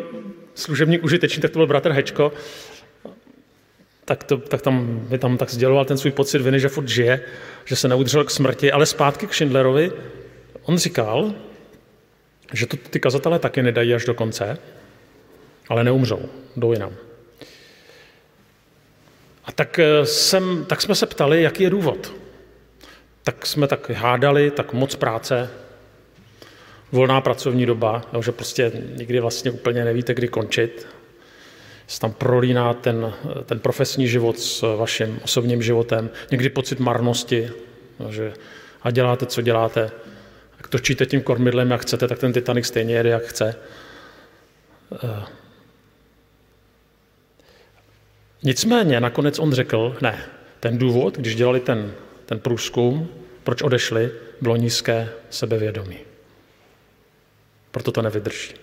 služebník 0.54 1.04
užitečný, 1.04 1.42
tak 1.42 1.50
to 1.50 1.58
byl 1.58 1.66
bratr 1.66 1.92
Hečko, 1.92 2.32
tak, 4.04 4.24
to, 4.24 4.36
tak 4.36 4.62
tam, 4.62 5.06
by 5.08 5.18
tam 5.18 5.36
tak 5.36 5.50
sděloval 5.50 5.84
ten 5.84 5.98
svůj 5.98 6.12
pocit 6.12 6.42
viny, 6.42 6.60
že 6.60 6.68
furt 6.68 6.88
žije, 6.88 7.20
že 7.64 7.76
se 7.76 7.88
neudržel 7.88 8.24
k 8.24 8.30
smrti, 8.30 8.72
ale 8.72 8.86
zpátky 8.86 9.26
k 9.26 9.34
Schindlerovi, 9.34 9.92
on 10.62 10.78
říkal, 10.78 11.34
že 12.52 12.66
to 12.66 12.76
ty 12.76 13.00
kazatelé 13.00 13.38
taky 13.38 13.62
nedají 13.62 13.94
až 13.94 14.04
do 14.04 14.14
konce, 14.14 14.58
ale 15.68 15.84
neumřou, 15.84 16.28
jdou 16.56 16.72
jinam. 16.72 17.07
A 19.48 19.52
tak, 19.52 19.78
eh, 19.78 20.06
jsem, 20.06 20.64
tak 20.64 20.82
jsme 20.82 20.94
se 20.94 21.06
ptali, 21.06 21.42
jaký 21.42 21.62
je 21.62 21.70
důvod. 21.70 22.12
Tak 23.22 23.46
jsme 23.46 23.66
tak 23.66 23.90
hádali, 23.90 24.50
tak 24.50 24.72
moc 24.72 24.94
práce, 24.94 25.50
volná 26.92 27.20
pracovní 27.20 27.66
doba, 27.66 28.02
jo, 28.12 28.22
že 28.22 28.32
prostě 28.32 28.72
nikdy 28.96 29.20
vlastně 29.20 29.50
úplně 29.50 29.84
nevíte, 29.84 30.14
kdy 30.14 30.28
končit, 30.28 30.86
se 31.86 32.00
tam 32.00 32.12
prolíná 32.12 32.74
ten, 32.74 33.14
ten 33.46 33.58
profesní 33.58 34.08
život 34.08 34.38
s 34.38 34.76
vaším 34.76 35.20
osobním 35.24 35.62
životem, 35.62 36.10
někdy 36.30 36.48
pocit 36.48 36.80
marnosti, 36.80 37.50
no, 38.00 38.12
že 38.12 38.32
a 38.82 38.90
děláte, 38.90 39.26
co 39.26 39.42
děláte, 39.42 39.90
jak 40.56 40.68
točíte 40.68 41.06
tím 41.06 41.22
kormidlem, 41.22 41.70
jak 41.70 41.80
chcete, 41.80 42.08
tak 42.08 42.18
ten 42.18 42.32
Titanic 42.32 42.66
stejně 42.66 42.94
jede, 42.94 43.10
jak 43.10 43.22
chce. 43.22 43.54
Nicméně 48.42 49.00
nakonec 49.00 49.38
on 49.38 49.52
řekl, 49.52 49.96
ne, 50.00 50.24
ten 50.60 50.78
důvod, 50.78 51.16
když 51.18 51.36
dělali 51.36 51.60
ten, 51.60 51.94
ten 52.26 52.40
průzkum, 52.40 53.08
proč 53.44 53.62
odešli, 53.62 54.10
bylo 54.40 54.56
nízké 54.56 55.08
sebevědomí. 55.30 55.98
Proto 57.70 57.92
to 57.92 58.02
nevydrží. 58.02 58.54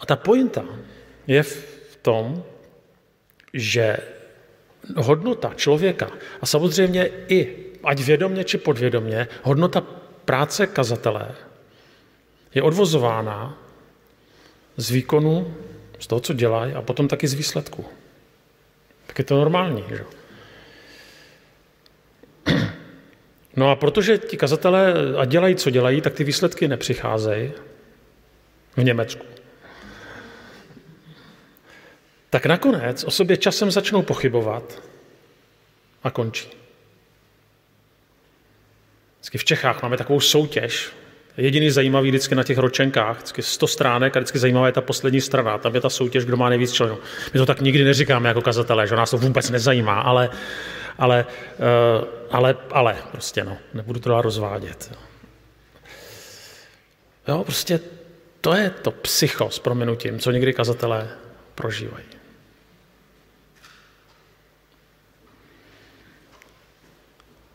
A 0.00 0.06
ta 0.06 0.16
pointa 0.16 0.64
je 1.26 1.42
v 1.42 1.98
tom, 2.02 2.44
že 3.54 3.96
hodnota 4.96 5.52
člověka 5.54 6.10
a 6.40 6.46
samozřejmě 6.46 7.10
i, 7.28 7.56
ať 7.84 8.00
vědomně 8.00 8.44
či 8.44 8.58
podvědomně, 8.58 9.28
hodnota 9.42 9.80
práce 10.24 10.66
kazatele 10.66 11.34
je 12.54 12.62
odvozována 12.62 13.58
z 14.76 14.90
výkonu, 14.90 15.54
z 16.00 16.06
toho, 16.06 16.20
co 16.20 16.32
dělají 16.32 16.72
a 16.72 16.82
potom 16.82 17.08
taky 17.08 17.28
z 17.28 17.34
výsledku. 17.34 17.84
Tak 19.06 19.18
je 19.18 19.24
to 19.24 19.36
normální, 19.36 19.84
že? 19.88 20.04
No 23.56 23.70
a 23.70 23.76
protože 23.76 24.18
ti 24.18 24.36
kazatelé 24.36 24.94
a 25.18 25.24
dělají, 25.24 25.54
co 25.54 25.70
dělají, 25.70 26.00
tak 26.00 26.14
ty 26.14 26.24
výsledky 26.24 26.68
nepřicházejí 26.68 27.52
v 28.76 28.84
Německu. 28.84 29.26
Tak 32.30 32.46
nakonec 32.46 33.04
o 33.04 33.10
sobě 33.10 33.36
časem 33.36 33.70
začnou 33.70 34.02
pochybovat 34.02 34.82
a 36.02 36.10
končí. 36.10 36.48
Vždycky 39.14 39.38
v 39.38 39.44
Čechách 39.44 39.82
máme 39.82 39.96
takovou 39.96 40.20
soutěž. 40.20 40.90
Jediný 41.36 41.70
zajímavý 41.70 42.08
vždycky 42.08 42.34
na 42.34 42.42
těch 42.42 42.58
ročenkách, 42.58 43.16
vždycky 43.16 43.42
100 43.42 43.66
stránek 43.66 44.16
a 44.16 44.20
vždycky 44.20 44.38
zajímavá 44.38 44.66
je 44.66 44.72
ta 44.72 44.80
poslední 44.80 45.20
strana. 45.20 45.58
Tam 45.58 45.74
je 45.74 45.80
ta 45.80 45.90
soutěž, 45.90 46.24
kdo 46.24 46.36
má 46.36 46.48
nejvíc 46.48 46.72
členů. 46.72 46.98
My 47.34 47.38
to 47.38 47.46
tak 47.46 47.60
nikdy 47.60 47.84
neříkáme 47.84 48.28
jako 48.28 48.42
kazatelé, 48.42 48.86
že 48.86 48.96
nás 48.96 49.10
to 49.10 49.18
vůbec 49.18 49.50
nezajímá, 49.50 50.00
ale, 50.00 50.30
ale, 50.98 51.26
uh, 52.00 52.08
ale, 52.30 52.56
ale 52.70 52.96
prostě 53.12 53.44
no, 53.44 53.56
nebudu 53.74 54.00
to 54.00 54.10
dál 54.10 54.22
rozvádět. 54.22 54.92
Jo, 57.28 57.44
prostě 57.44 57.80
to 58.40 58.54
je 58.54 58.70
to 58.70 58.90
psycho 58.90 59.50
s 59.50 59.58
proměnutím, 59.58 60.18
co 60.18 60.30
někdy 60.30 60.52
kazatelé 60.52 61.08
prožívají. 61.54 62.04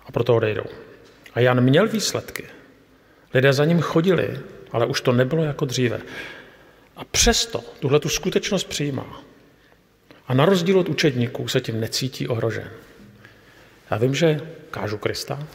A 0.06 0.12
proto 0.12 0.36
odejdou. 0.36 0.66
A 1.34 1.40
Jan 1.40 1.62
měl 1.62 1.88
výsledky. 1.88 2.48
Lidé 3.36 3.54
za 3.54 3.66
ním 3.66 3.82
chodili, 3.82 4.40
ale 4.72 4.86
už 4.86 5.02
to 5.02 5.12
nebylo 5.12 5.44
jako 5.44 5.66
dříve. 5.66 6.02
A 6.96 7.06
přesto 7.06 7.64
tuhle 7.80 8.00
tu 8.00 8.10
skutečnost 8.10 8.64
přijímá. 8.64 9.22
A 10.28 10.34
na 10.34 10.46
rozdíl 10.46 10.80
od 10.80 10.90
učedníků 10.90 11.48
se 11.48 11.62
tím 11.62 11.80
necítí 11.80 12.28
ohrožen. 12.28 12.72
Já 13.92 13.98
vím, 13.98 14.16
že 14.16 14.42
kážu 14.72 14.98
Krista, 14.98 15.48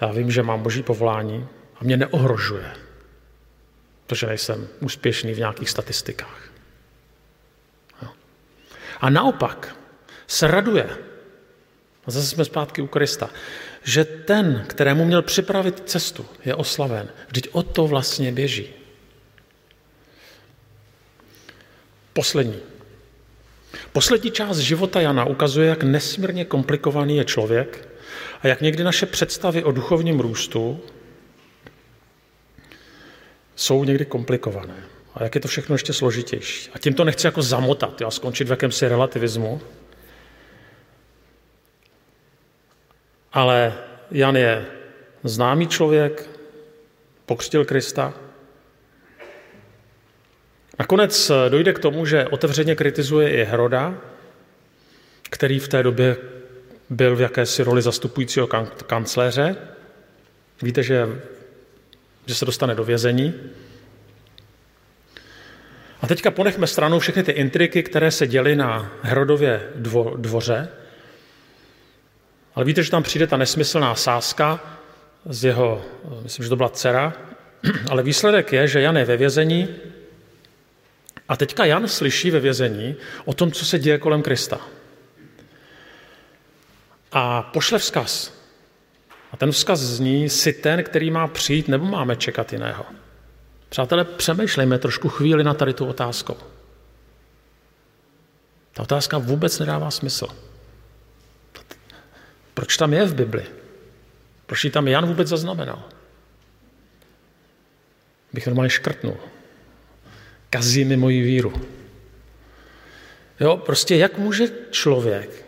já 0.00 0.12
vím, 0.12 0.30
že 0.30 0.42
mám 0.42 0.62
boží 0.62 0.82
povolání 0.82 1.46
a 1.80 1.84
mě 1.84 1.96
neohrožuje, 1.96 2.72
protože 4.06 4.26
nejsem 4.26 4.68
úspěšný 4.80 5.32
v 5.32 5.38
nějakých 5.38 5.70
statistikách. 5.70 6.48
A 9.00 9.10
naopak 9.10 9.76
se 10.26 10.46
raduje, 10.46 10.96
a 12.06 12.10
zase 12.10 12.26
jsme 12.26 12.44
zpátky 12.44 12.82
u 12.82 12.86
Krista, 12.86 13.30
že 13.84 14.04
ten, 14.04 14.64
kterému 14.66 15.04
měl 15.04 15.22
připravit 15.22 15.82
cestu, 15.86 16.26
je 16.44 16.54
oslaven. 16.54 17.08
Vždyť 17.28 17.48
o 17.52 17.62
to 17.62 17.86
vlastně 17.86 18.32
běží. 18.32 18.66
Poslední. 22.12 22.56
Poslední 23.92 24.30
část 24.30 24.58
života 24.58 25.00
Jana 25.00 25.24
ukazuje, 25.24 25.68
jak 25.68 25.82
nesmírně 25.82 26.44
komplikovaný 26.44 27.16
je 27.16 27.24
člověk 27.24 27.88
a 28.42 28.48
jak 28.48 28.60
někdy 28.60 28.84
naše 28.84 29.06
představy 29.06 29.64
o 29.64 29.72
duchovním 29.72 30.20
růstu 30.20 30.80
jsou 33.56 33.84
někdy 33.84 34.04
komplikované. 34.04 34.84
A 35.14 35.22
jak 35.22 35.34
je 35.34 35.40
to 35.40 35.48
všechno 35.48 35.74
ještě 35.74 35.92
složitější. 35.92 36.70
A 36.74 36.78
tím 36.78 36.94
to 36.94 37.04
nechci 37.04 37.26
jako 37.26 37.42
zamotat 37.42 38.02
a 38.02 38.10
skončit 38.10 38.48
v 38.48 38.50
jakémsi 38.50 38.88
relativismu. 38.88 39.60
Ale 43.34 43.74
Jan 44.10 44.36
je 44.36 44.66
známý 45.24 45.66
člověk, 45.66 46.30
pokřtil 47.26 47.64
Krista. 47.64 48.14
Nakonec 50.78 51.30
dojde 51.48 51.72
k 51.72 51.78
tomu, 51.78 52.06
že 52.06 52.26
otevřeně 52.26 52.74
kritizuje 52.74 53.30
i 53.30 53.44
Heroda, 53.44 53.94
který 55.22 55.58
v 55.58 55.68
té 55.68 55.82
době 55.82 56.16
byl 56.90 57.16
v 57.16 57.20
jakési 57.20 57.62
roli 57.62 57.82
zastupujícího 57.82 58.46
kancléře. 58.86 59.56
Víte, 60.62 60.82
že, 60.82 61.08
že 62.26 62.34
se 62.34 62.44
dostane 62.44 62.74
do 62.74 62.84
vězení. 62.84 63.34
A 66.00 66.06
teďka 66.06 66.30
ponechme 66.30 66.66
stranou 66.66 66.98
všechny 66.98 67.22
ty 67.22 67.32
intriky, 67.32 67.82
které 67.82 68.10
se 68.10 68.26
děly 68.26 68.56
na 68.56 68.92
Herodově 69.02 69.62
dvo, 69.74 70.14
dvoře. 70.16 70.68
Ale 72.54 72.64
víte, 72.64 72.82
že 72.82 72.90
tam 72.90 73.02
přijde 73.02 73.26
ta 73.26 73.36
nesmyslná 73.36 73.94
sázka 73.94 74.60
z 75.26 75.44
jeho, 75.44 75.84
myslím, 76.22 76.42
že 76.42 76.48
to 76.48 76.56
byla 76.56 76.68
dcera, 76.68 77.12
ale 77.90 78.02
výsledek 78.02 78.52
je, 78.52 78.68
že 78.68 78.80
Jan 78.80 78.96
je 78.96 79.04
ve 79.04 79.16
vězení 79.16 79.68
a 81.28 81.36
teďka 81.36 81.64
Jan 81.64 81.88
slyší 81.88 82.30
ve 82.30 82.40
vězení 82.40 82.96
o 83.24 83.34
tom, 83.34 83.52
co 83.52 83.64
se 83.64 83.78
děje 83.78 83.98
kolem 83.98 84.22
Krista. 84.22 84.60
A 87.12 87.42
pošle 87.42 87.78
vzkaz. 87.78 88.34
A 89.32 89.36
ten 89.36 89.52
vzkaz 89.52 89.80
zní, 89.80 90.28
si 90.28 90.52
ten, 90.52 90.84
který 90.84 91.10
má 91.10 91.28
přijít, 91.28 91.68
nebo 91.68 91.84
máme 91.84 92.16
čekat 92.16 92.52
jiného. 92.52 92.84
Přátelé, 93.68 94.04
přemýšlejme 94.04 94.78
trošku 94.78 95.08
chvíli 95.08 95.44
na 95.44 95.54
tady 95.54 95.74
tu 95.74 95.86
otázku. 95.86 96.36
Ta 98.72 98.82
otázka 98.82 99.18
vůbec 99.18 99.58
nedává 99.58 99.90
smysl. 99.90 100.26
Proč 102.54 102.76
tam 102.76 102.92
je 102.92 103.04
v 103.04 103.14
Bibli? 103.14 103.44
Proč 104.46 104.64
ji 104.64 104.70
tam 104.70 104.88
Jan 104.88 105.06
vůbec 105.06 105.28
zaznamenal? 105.28 105.82
Bych 108.32 108.46
normálně 108.46 108.70
škrtnul. 108.70 109.16
Kazí 110.50 110.84
mi 110.84 110.96
moji 110.96 111.22
víru. 111.22 111.52
Jo, 113.40 113.56
prostě 113.56 113.96
jak 113.96 114.18
může 114.18 114.48
člověk, 114.70 115.44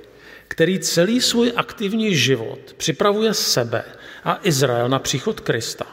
který 0.48 0.78
celý 0.78 1.20
svůj 1.20 1.52
aktivní 1.56 2.16
život 2.16 2.74
připravuje 2.76 3.34
sebe 3.34 3.84
a 4.24 4.40
Izrael 4.42 4.88
na 4.88 4.98
příchod 4.98 5.40
Krista, 5.40 5.86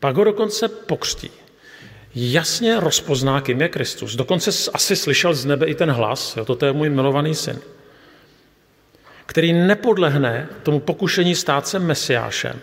pak 0.00 0.16
ho 0.16 0.24
dokonce 0.24 0.68
pokřtí. 0.68 1.30
Jasně 2.14 2.80
rozpozná, 2.80 3.40
kým 3.40 3.60
je 3.60 3.68
Kristus. 3.68 4.16
Dokonce 4.16 4.70
asi 4.72 4.96
slyšel 4.96 5.34
z 5.34 5.44
nebe 5.44 5.66
i 5.66 5.74
ten 5.74 5.90
hlas, 5.90 6.36
jo, 6.36 6.44
toto 6.44 6.66
je 6.66 6.72
můj 6.72 6.90
milovaný 6.90 7.34
syn, 7.34 7.60
který 9.26 9.52
nepodlehne 9.52 10.48
tomu 10.62 10.80
pokušení 10.80 11.34
stát 11.34 11.68
se 11.68 11.78
mesiášem, 11.78 12.60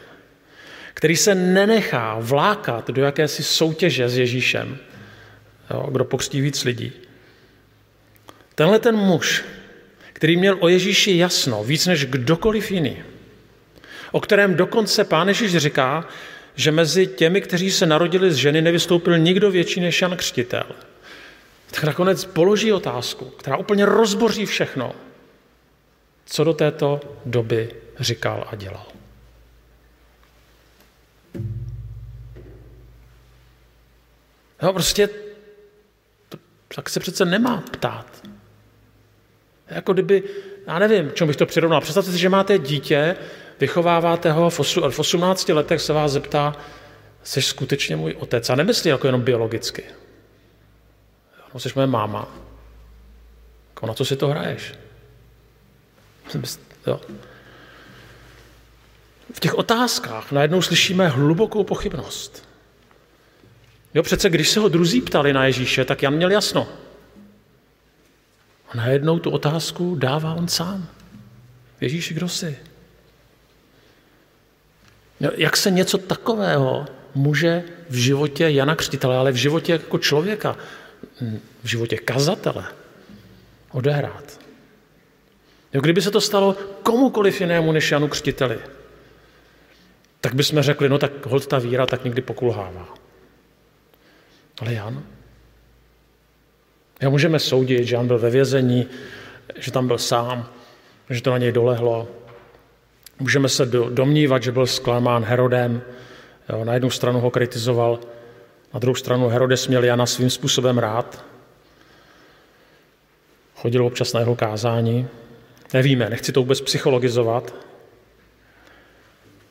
který 0.94 1.16
se 1.16 1.36
nenechá 1.36 2.18
vlákat 2.20 2.90
do 2.90 3.02
jakési 3.02 3.44
soutěže 3.44 4.10
s 4.10 4.18
Ježíšem, 4.18 4.78
jo, 5.70 5.88
kdo 5.92 6.06
pokřtí 6.06 6.42
víc 6.42 6.64
lidí. 6.64 6.92
Tenhle 8.56 8.80
ten 8.80 8.96
muž, 8.96 9.44
který 10.14 10.38
měl 10.38 10.58
o 10.60 10.68
Ježíši 10.68 11.18
jasno, 11.18 11.64
víc 11.64 11.88
než 11.88 12.06
kdokoliv 12.06 12.72
jiný, 12.72 12.98
o 14.12 14.20
kterém 14.20 14.56
dokonce 14.56 15.04
pán 15.04 15.28
Ježíš 15.28 15.58
říká, 15.58 16.08
že 16.56 16.72
mezi 16.72 17.08
těmi, 17.08 17.42
kteří 17.42 17.72
se 17.72 17.86
narodili 17.86 18.32
z 18.32 18.36
ženy, 18.36 18.62
nevystoupil 18.62 19.18
nikdo 19.18 19.52
větší 19.52 19.80
než 19.80 20.02
Jan 20.02 20.18
Křtitel. 20.18 20.66
Tak 21.72 21.84
nakonec 21.84 22.26
položí 22.26 22.74
otázku, 22.74 23.26
která 23.26 23.58
úplně 23.58 23.86
rozboří 23.86 24.46
všechno, 24.46 24.96
co 26.32 26.44
do 26.44 26.54
této 26.54 27.00
doby 27.26 27.76
říkal 28.00 28.48
a 28.52 28.56
dělal. 28.56 28.86
No 34.62 34.74
prostě 34.74 35.10
to, 36.30 36.38
tak 36.76 36.90
se 36.90 37.00
přece 37.00 37.26
nemá 37.26 37.64
ptát. 37.72 38.28
Jako 39.68 39.94
kdyby, 39.94 40.24
já 40.68 40.80
nevím, 40.80 41.12
čemu 41.12 41.28
bych 41.28 41.38
to 41.38 41.46
přirovnal. 41.46 41.82
Představte 41.82 42.12
si, 42.12 42.18
že 42.18 42.30
máte 42.30 42.60
dítě, 42.60 43.16
vychováváte 43.60 44.32
ho, 44.32 44.50
v 44.90 45.00
18 45.00 45.50
letech 45.50 45.82
se 45.82 45.94
vás 45.94 46.12
zeptá, 46.12 46.56
jsi 47.24 47.42
skutečně 47.42 47.96
můj 47.96 48.16
otec. 48.20 48.50
A 48.50 48.56
nemyslí 48.56 48.90
jako 48.90 49.08
jenom 49.08 49.22
biologicky. 49.22 49.84
No, 51.54 51.60
jsi 51.60 51.70
moje 51.76 51.88
máma. 51.88 52.36
Jako 53.70 53.86
na 53.86 53.94
co 53.94 54.06
si 54.06 54.16
to 54.16 54.28
hraješ? 54.28 54.74
V 59.34 59.40
těch 59.40 59.56
otázkách 59.56 60.32
najednou 60.32 60.62
slyšíme 60.62 61.08
hlubokou 61.08 61.64
pochybnost. 61.64 62.48
Jo, 63.94 64.04
přece 64.04 64.30
když 64.30 64.50
se 64.50 64.60
ho 64.60 64.70
druzí 64.70 65.02
ptali 65.02 65.34
na 65.34 65.46
Ježíše, 65.46 65.86
tak 65.86 66.04
Jan 66.04 66.14
měl 66.14 66.32
jasno. 66.32 66.68
A 68.70 68.78
najednou 68.78 69.20
tu 69.20 69.30
otázku 69.30 69.96
dává 69.96 70.34
on 70.34 70.48
sám. 70.48 70.88
Ježíši, 71.82 72.14
kdo 72.14 72.30
jsi? 72.30 72.58
Jak 75.20 75.58
se 75.58 75.72
něco 75.72 75.98
takového 75.98 76.86
může 77.16 77.64
v 77.90 77.96
životě 77.96 78.50
Jana 78.50 78.76
Křtitele, 78.76 79.18
ale 79.18 79.32
v 79.32 79.36
životě 79.36 79.72
jako 79.72 79.98
člověka, 79.98 80.58
v 81.64 81.68
životě 81.68 81.98
kazatele 81.98 82.66
odehrát? 83.72 84.41
Jo, 85.74 85.82
kdyby 85.82 86.02
se 86.02 86.12
to 86.12 86.22
stalo 86.22 86.56
komukoliv 86.84 87.42
jinému 87.42 87.72
než 87.72 87.92
Janu 87.92 88.08
Křtiteli, 88.08 88.60
tak 90.22 90.36
bychom 90.36 90.62
řekli, 90.62 90.90
no 90.90 90.98
tak 90.98 91.26
hold 91.26 91.48
ta 91.48 91.60
víra 91.60 91.86
tak 91.86 92.04
někdy 92.04 92.22
pokulhává. 92.22 92.88
Ale 94.62 94.74
Jan? 94.74 95.04
Já 97.02 97.10
můžeme 97.10 97.40
soudit, 97.40 97.84
že 97.86 97.96
Jan 97.96 98.08
byl 98.08 98.20
ve 98.20 98.30
vězení, 98.30 98.88
že 99.56 99.72
tam 99.72 99.88
byl 99.88 99.98
sám, 99.98 100.50
že 101.10 101.22
to 101.22 101.32
na 101.32 101.38
něj 101.38 101.52
dolehlo. 101.52 102.08
Můžeme 103.20 103.50
se 103.50 103.66
domnívat, 103.90 104.44
že 104.44 104.52
byl 104.52 104.68
zklamán 104.68 105.24
Herodem. 105.24 105.82
Jo, 106.50 106.66
na 106.66 106.74
jednu 106.74 106.90
stranu 106.90 107.20
ho 107.20 107.32
kritizoval, 107.32 108.00
na 108.74 108.80
druhou 108.80 108.96
stranu 108.96 109.28
Herodes 109.28 109.68
měl 109.68 109.84
Jana 109.84 110.06
svým 110.06 110.30
způsobem 110.30 110.78
rád. 110.78 111.26
Chodil 113.56 113.86
občas 113.86 114.14
na 114.14 114.20
jeho 114.20 114.36
kázání. 114.36 115.08
Nevíme, 115.74 116.10
nechci 116.10 116.32
to 116.32 116.40
vůbec 116.40 116.62
psychologizovat. 116.62 117.56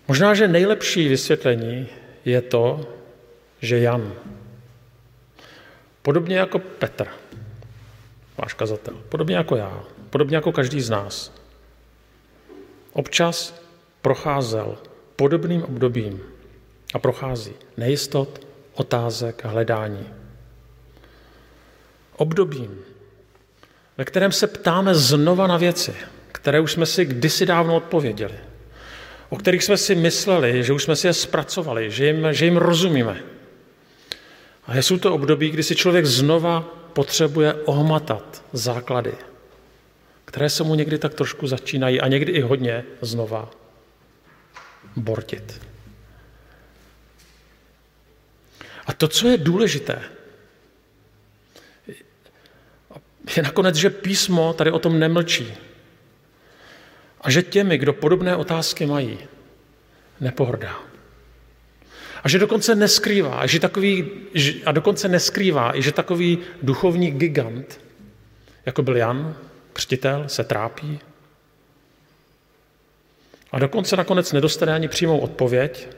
Možná, 0.09 0.35
že 0.35 0.49
nejlepší 0.49 1.09
vysvětlení 1.09 1.89
je 2.25 2.43
to, 2.43 2.89
že 3.61 3.79
Jan, 3.79 4.15
podobně 6.03 6.37
jako 6.37 6.59
Petr, 6.59 7.09
váš 8.39 8.55
kazatel, 8.55 8.95
podobně 9.09 9.37
jako 9.37 9.57
já, 9.57 9.85
podobně 10.11 10.37
jako 10.37 10.53
každý 10.53 10.81
z 10.81 10.91
nás, 10.91 11.33
občas 12.93 13.63
procházel 14.03 14.79
podobným 15.17 15.63
obdobím 15.63 16.23
a 16.95 16.99
prochází 16.99 17.53
nejistot, 17.77 18.47
otázek 18.75 19.45
a 19.45 19.49
hledání. 19.49 20.07
Obdobím, 22.17 22.79
ve 24.01 24.05
kterém 24.05 24.33
se 24.33 24.47
ptáme 24.47 24.95
znova 24.95 25.47
na 25.47 25.57
věci, 25.57 25.95
které 26.33 26.61
už 26.61 26.73
jsme 26.73 26.87
si 26.87 27.05
kdysi 27.05 27.47
dávno 27.47 27.77
odpověděli, 27.77 28.35
o 29.29 29.37
kterých 29.37 29.65
jsme 29.65 29.77
si 29.77 29.95
mysleli, 29.95 30.65
že 30.65 30.73
už 30.73 30.83
jsme 30.83 30.97
si 30.97 31.07
je 31.07 31.13
zpracovali, 31.13 31.91
že 31.91 32.07
jim, 32.07 32.33
že 32.33 32.45
jim 32.45 32.57
rozumíme. 32.57 33.23
A 34.67 34.77
jsou 34.77 34.99
to 34.99 35.15
období, 35.15 35.51
kdy 35.51 35.63
si 35.63 35.77
člověk 35.77 36.07
znova 36.07 36.61
potřebuje 36.93 37.55
ohmatat 37.55 38.45
základy, 38.53 39.13
které 40.25 40.51
se 40.51 40.65
mu 40.65 40.75
někdy 40.75 40.99
tak 40.99 41.15
trošku 41.15 41.47
začínají 41.47 42.01
a 42.01 42.09
někdy 42.09 42.33
i 42.33 42.41
hodně 42.41 42.85
znova 43.01 43.51
bortit. 44.97 45.61
A 48.87 48.93
to, 48.93 49.09
co 49.09 49.29
je 49.29 49.39
důležité, 49.39 50.03
je 53.37 53.43
nakonec, 53.43 53.75
že 53.75 53.91
písmo 53.91 54.53
tady 54.53 54.71
o 54.71 54.79
tom 54.79 54.99
nemlčí. 54.99 55.55
A 57.21 57.31
že 57.31 57.43
těmi, 57.43 57.79
kdo 57.79 57.93
podobné 57.93 58.37
otázky 58.37 58.87
mají, 58.87 59.19
nepohrdá. 60.21 60.77
A 62.23 62.29
že 62.29 62.39
dokonce 62.39 62.75
neskrývá, 62.75 63.47
že 63.47 63.61
takový, 63.61 64.11
a 64.67 64.73
dokonce 64.73 65.09
neskrývá, 65.09 65.77
i 65.77 65.83
že 65.83 65.93
takový 65.93 66.39
duchovní 66.63 67.11
gigant, 67.11 67.81
jako 68.67 68.83
byl 68.83 68.97
Jan, 68.97 69.37
křtitel, 69.73 70.25
se 70.27 70.45
trápí. 70.45 71.01
A 73.53 73.59
dokonce 73.59 73.97
nakonec 73.97 74.33
nedostane 74.33 74.75
ani 74.75 74.89
přímou 74.89 75.19
odpověď. 75.19 75.89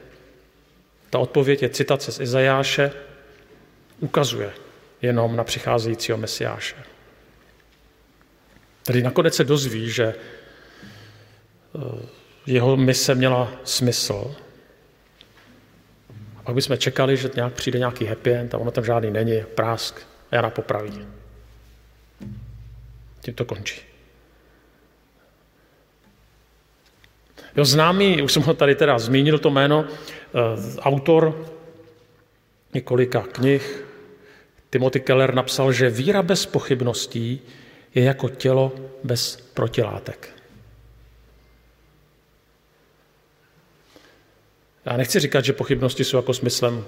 Ta 1.09 1.19
odpověď 1.19 1.61
je 1.61 1.69
citace 1.69 2.11
z 2.11 2.19
Izajáše, 2.19 2.91
ukazuje 3.99 4.53
jenom 5.01 5.35
na 5.35 5.43
přicházejícího 5.43 6.17
mesiáše. 6.17 6.92
Tedy 8.83 9.03
nakonec 9.03 9.35
se 9.35 9.43
dozví, 9.43 9.89
že 9.89 10.05
eh, 10.05 11.79
jeho 12.45 12.77
mise 12.77 13.15
měla 13.15 13.51
smysl. 13.63 14.35
A 16.37 16.43
pak 16.43 16.55
bychom 16.55 16.77
čekali, 16.77 17.17
že 17.17 17.29
nějak 17.35 17.53
přijde 17.53 17.79
nějaký 17.79 18.05
happy 18.05 18.33
end 18.33 18.53
a 18.53 18.57
ono 18.57 18.71
tam 18.71 18.85
žádný 18.85 19.11
není, 19.11 19.43
prásk 19.55 19.99
a 20.31 20.35
Jana 20.35 20.49
popraví. 20.49 21.07
Tím 23.21 23.33
to 23.33 23.45
končí. 23.45 23.81
Jo, 27.55 27.65
známý, 27.65 28.21
už 28.21 28.33
jsem 28.33 28.43
ho 28.43 28.53
tady 28.53 28.75
teda 28.75 28.99
zmínil, 28.99 29.39
to 29.39 29.49
jméno, 29.49 29.85
eh, 29.87 30.79
autor 30.79 31.49
několika 32.73 33.21
knih, 33.21 33.85
Timothy 34.69 34.99
Keller 34.99 35.33
napsal, 35.33 35.71
že 35.71 35.89
víra 35.89 36.21
bez 36.21 36.45
pochybností 36.45 37.41
je 37.95 38.03
jako 38.03 38.29
tělo 38.29 38.75
bez 39.03 39.35
protilátek. 39.53 40.29
Já 44.85 44.97
nechci 44.97 45.19
říkat, 45.19 45.45
že 45.45 45.53
pochybnosti 45.53 46.03
jsou 46.03 46.17
jako 46.17 46.33
smyslem 46.33 46.85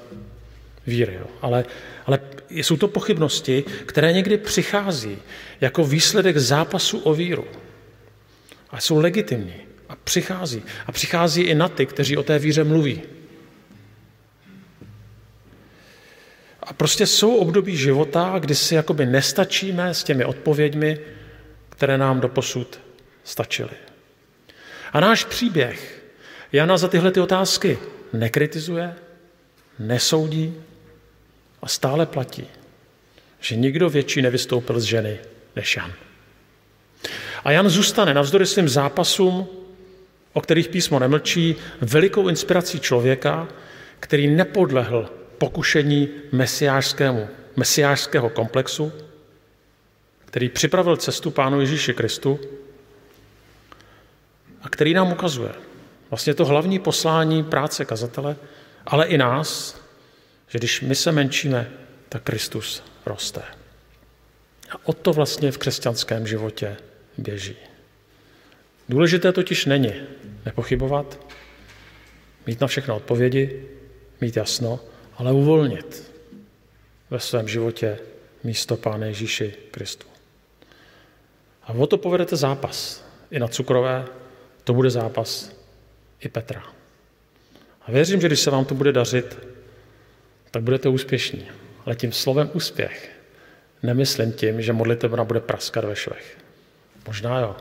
víry, 0.88 1.14
jo. 1.14 1.28
Ale, 1.42 1.66
ale 2.06 2.20
jsou 2.50 2.78
to 2.78 2.88
pochybnosti, 2.88 3.64
které 3.86 4.14
někdy 4.14 4.38
přichází 4.38 5.18
jako 5.62 5.84
výsledek 5.84 6.38
zápasu 6.38 7.00
o 7.00 7.14
víru. 7.14 7.46
A 8.70 8.82
jsou 8.82 9.00
legitimní. 9.00 9.56
A 9.90 9.96
přichází. 9.96 10.64
A 10.88 10.92
přichází 10.92 11.42
i 11.42 11.56
na 11.56 11.70
ty, 11.70 11.86
kteří 11.86 12.18
o 12.18 12.24
té 12.24 12.40
víře 12.40 12.64
mluví. 12.64 13.02
A 16.66 16.74
prostě 16.74 17.08
jsou 17.08 17.36
období 17.36 17.78
života, 17.78 18.36
kdy 18.40 18.56
si 18.56 18.76
jakoby 18.76 19.06
nestačíme 19.06 19.94
s 19.94 20.04
těmi 20.04 20.26
odpověďmi, 20.26 21.00
které 21.70 21.98
nám 21.98 22.20
doposud 22.20 22.80
stačily. 23.24 23.76
A 24.94 25.00
náš 25.00 25.24
příběh 25.24 26.04
Jana 26.52 26.78
za 26.78 26.88
tyhle 26.88 27.12
ty 27.12 27.20
otázky 27.20 27.78
nekritizuje, 28.14 28.96
nesoudí 29.80 30.54
a 31.62 31.68
stále 31.68 32.06
platí, 32.06 32.48
že 33.40 33.56
nikdo 33.56 33.90
větší 33.90 34.22
nevystoupil 34.22 34.80
z 34.80 34.84
ženy 34.84 35.20
než 35.56 35.76
Jan. 35.76 35.94
A 37.44 37.52
Jan 37.52 37.70
zůstane 37.70 38.14
navzdory 38.14 38.46
svým 38.46 38.70
zápasům, 38.70 39.48
o 40.34 40.42
kterých 40.42 40.68
písmo 40.68 41.00
nemlčí, 41.00 41.56
velikou 41.82 42.28
inspirací 42.28 42.80
člověka, 42.80 43.48
který 44.00 44.28
nepodlehl 44.28 45.10
pokušení 45.38 46.10
mesiářskému, 46.32 47.28
mesiářského 47.56 48.30
komplexu, 48.30 48.92
který 50.26 50.50
připravil 50.50 50.98
cestu 50.98 51.32
Pánu 51.32 51.60
Ježíši 51.60 51.94
Kristu 51.94 52.40
a 54.62 54.70
který 54.70 54.94
nám 54.94 55.12
ukazuje 55.12 55.52
vlastně 56.10 56.34
to 56.34 56.46
hlavní 56.46 56.80
poslání 56.80 57.44
práce 57.44 57.86
kazatele, 57.86 58.36
ale 58.86 59.06
i 59.06 59.18
nás, 59.18 59.82
že 60.48 60.60
když 60.60 60.82
my 60.82 60.96
se 60.96 61.12
menšíme, 61.12 61.72
tak 62.10 62.24
Kristus 62.24 62.84
roste. 63.06 63.42
A 64.72 64.76
o 64.84 64.94
to 64.94 65.14
vlastně 65.14 65.52
v 65.52 65.58
křesťanském 65.58 66.28
životě 66.28 66.78
běží. 67.18 67.56
Důležité 68.90 69.32
totiž 69.32 69.66
není 69.66 69.94
nepochybovat, 70.46 71.20
mít 72.48 72.62
na 72.62 72.68
všechno 72.68 72.96
odpovědi, 72.96 73.64
mít 74.22 74.38
jasno, 74.38 74.80
ale 75.18 75.32
uvolnit 75.32 76.12
ve 77.10 77.20
svém 77.20 77.48
životě 77.48 78.00
místo 78.44 78.78
Páne 78.78 79.08
Ježíši 79.08 79.54
Kristu. 79.72 80.08
A 81.64 81.74
o 81.74 81.88
to 81.88 81.98
povedete 81.98 82.36
zápas. 82.36 83.06
I 83.32 83.40
na 83.40 83.48
cukrové 83.48 84.06
to 84.64 84.74
bude 84.74 84.90
zápas 84.90 85.52
i 86.20 86.30
Petra. 86.30 86.64
A 87.82 87.92
věřím, 87.92 88.22
že 88.22 88.28
když 88.28 88.40
se 88.40 88.52
vám 88.52 88.66
to 88.66 88.76
bude 88.76 88.92
dařit, 88.92 89.38
tak 90.52 90.64
budete 90.64 90.90
úspěšní. 90.90 91.48
Ale 91.86 91.96
tím 91.96 92.12
slovem 92.12 92.50
úspěch 92.54 93.12
nemyslím 93.84 94.34
tím, 94.34 94.62
že 94.62 94.74
modlitebna 94.74 95.24
bude 95.24 95.40
praskat 95.40 95.86
ve 95.86 95.96
švech. 95.96 96.38
Možná 97.08 97.40
jo, 97.40 97.56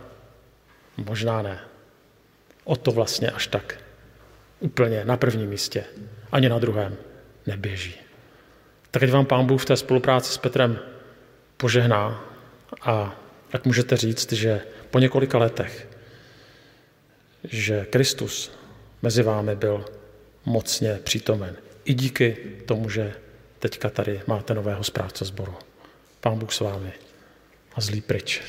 možná 0.97 1.43
ne. 1.43 1.61
O 2.65 2.77
to 2.77 2.93
vlastně 2.93 3.31
až 3.31 3.47
tak 3.47 3.79
úplně 4.61 5.05
na 5.05 5.17
prvním 5.17 5.51
místě, 5.51 5.85
ani 6.33 6.49
na 6.49 6.59
druhém 6.59 6.97
neběží. 7.47 7.95
Tak 8.91 9.03
ať 9.03 9.11
vám 9.11 9.27
Pán 9.27 9.47
Bůh 9.47 9.63
v 9.63 9.65
té 9.65 9.77
spolupráci 9.77 10.33
s 10.33 10.39
Petrem 10.39 10.79
požehná 11.57 12.25
a 12.83 13.21
jak 13.53 13.67
můžete 13.67 13.97
říct, 13.97 14.33
že 14.33 14.61
po 14.91 14.99
několika 14.99 15.39
letech, 15.39 15.89
že 17.45 17.85
Kristus 17.85 18.53
mezi 19.03 19.23
vámi 19.23 19.57
byl 19.57 19.85
mocně 20.45 20.99
přítomen. 21.05 21.57
I 21.85 21.95
díky 21.95 22.37
tomu, 22.67 22.91
že 22.91 23.15
teďka 23.59 23.91
tady 23.91 24.21
máte 24.27 24.55
nového 24.55 24.85
správce 24.85 25.25
sboru. 25.25 25.55
Pán 26.21 26.39
Bůh 26.39 26.53
s 26.53 26.61
vámi 26.61 26.93
a 27.75 27.81
zlý 27.81 28.01
pryč. 28.01 28.43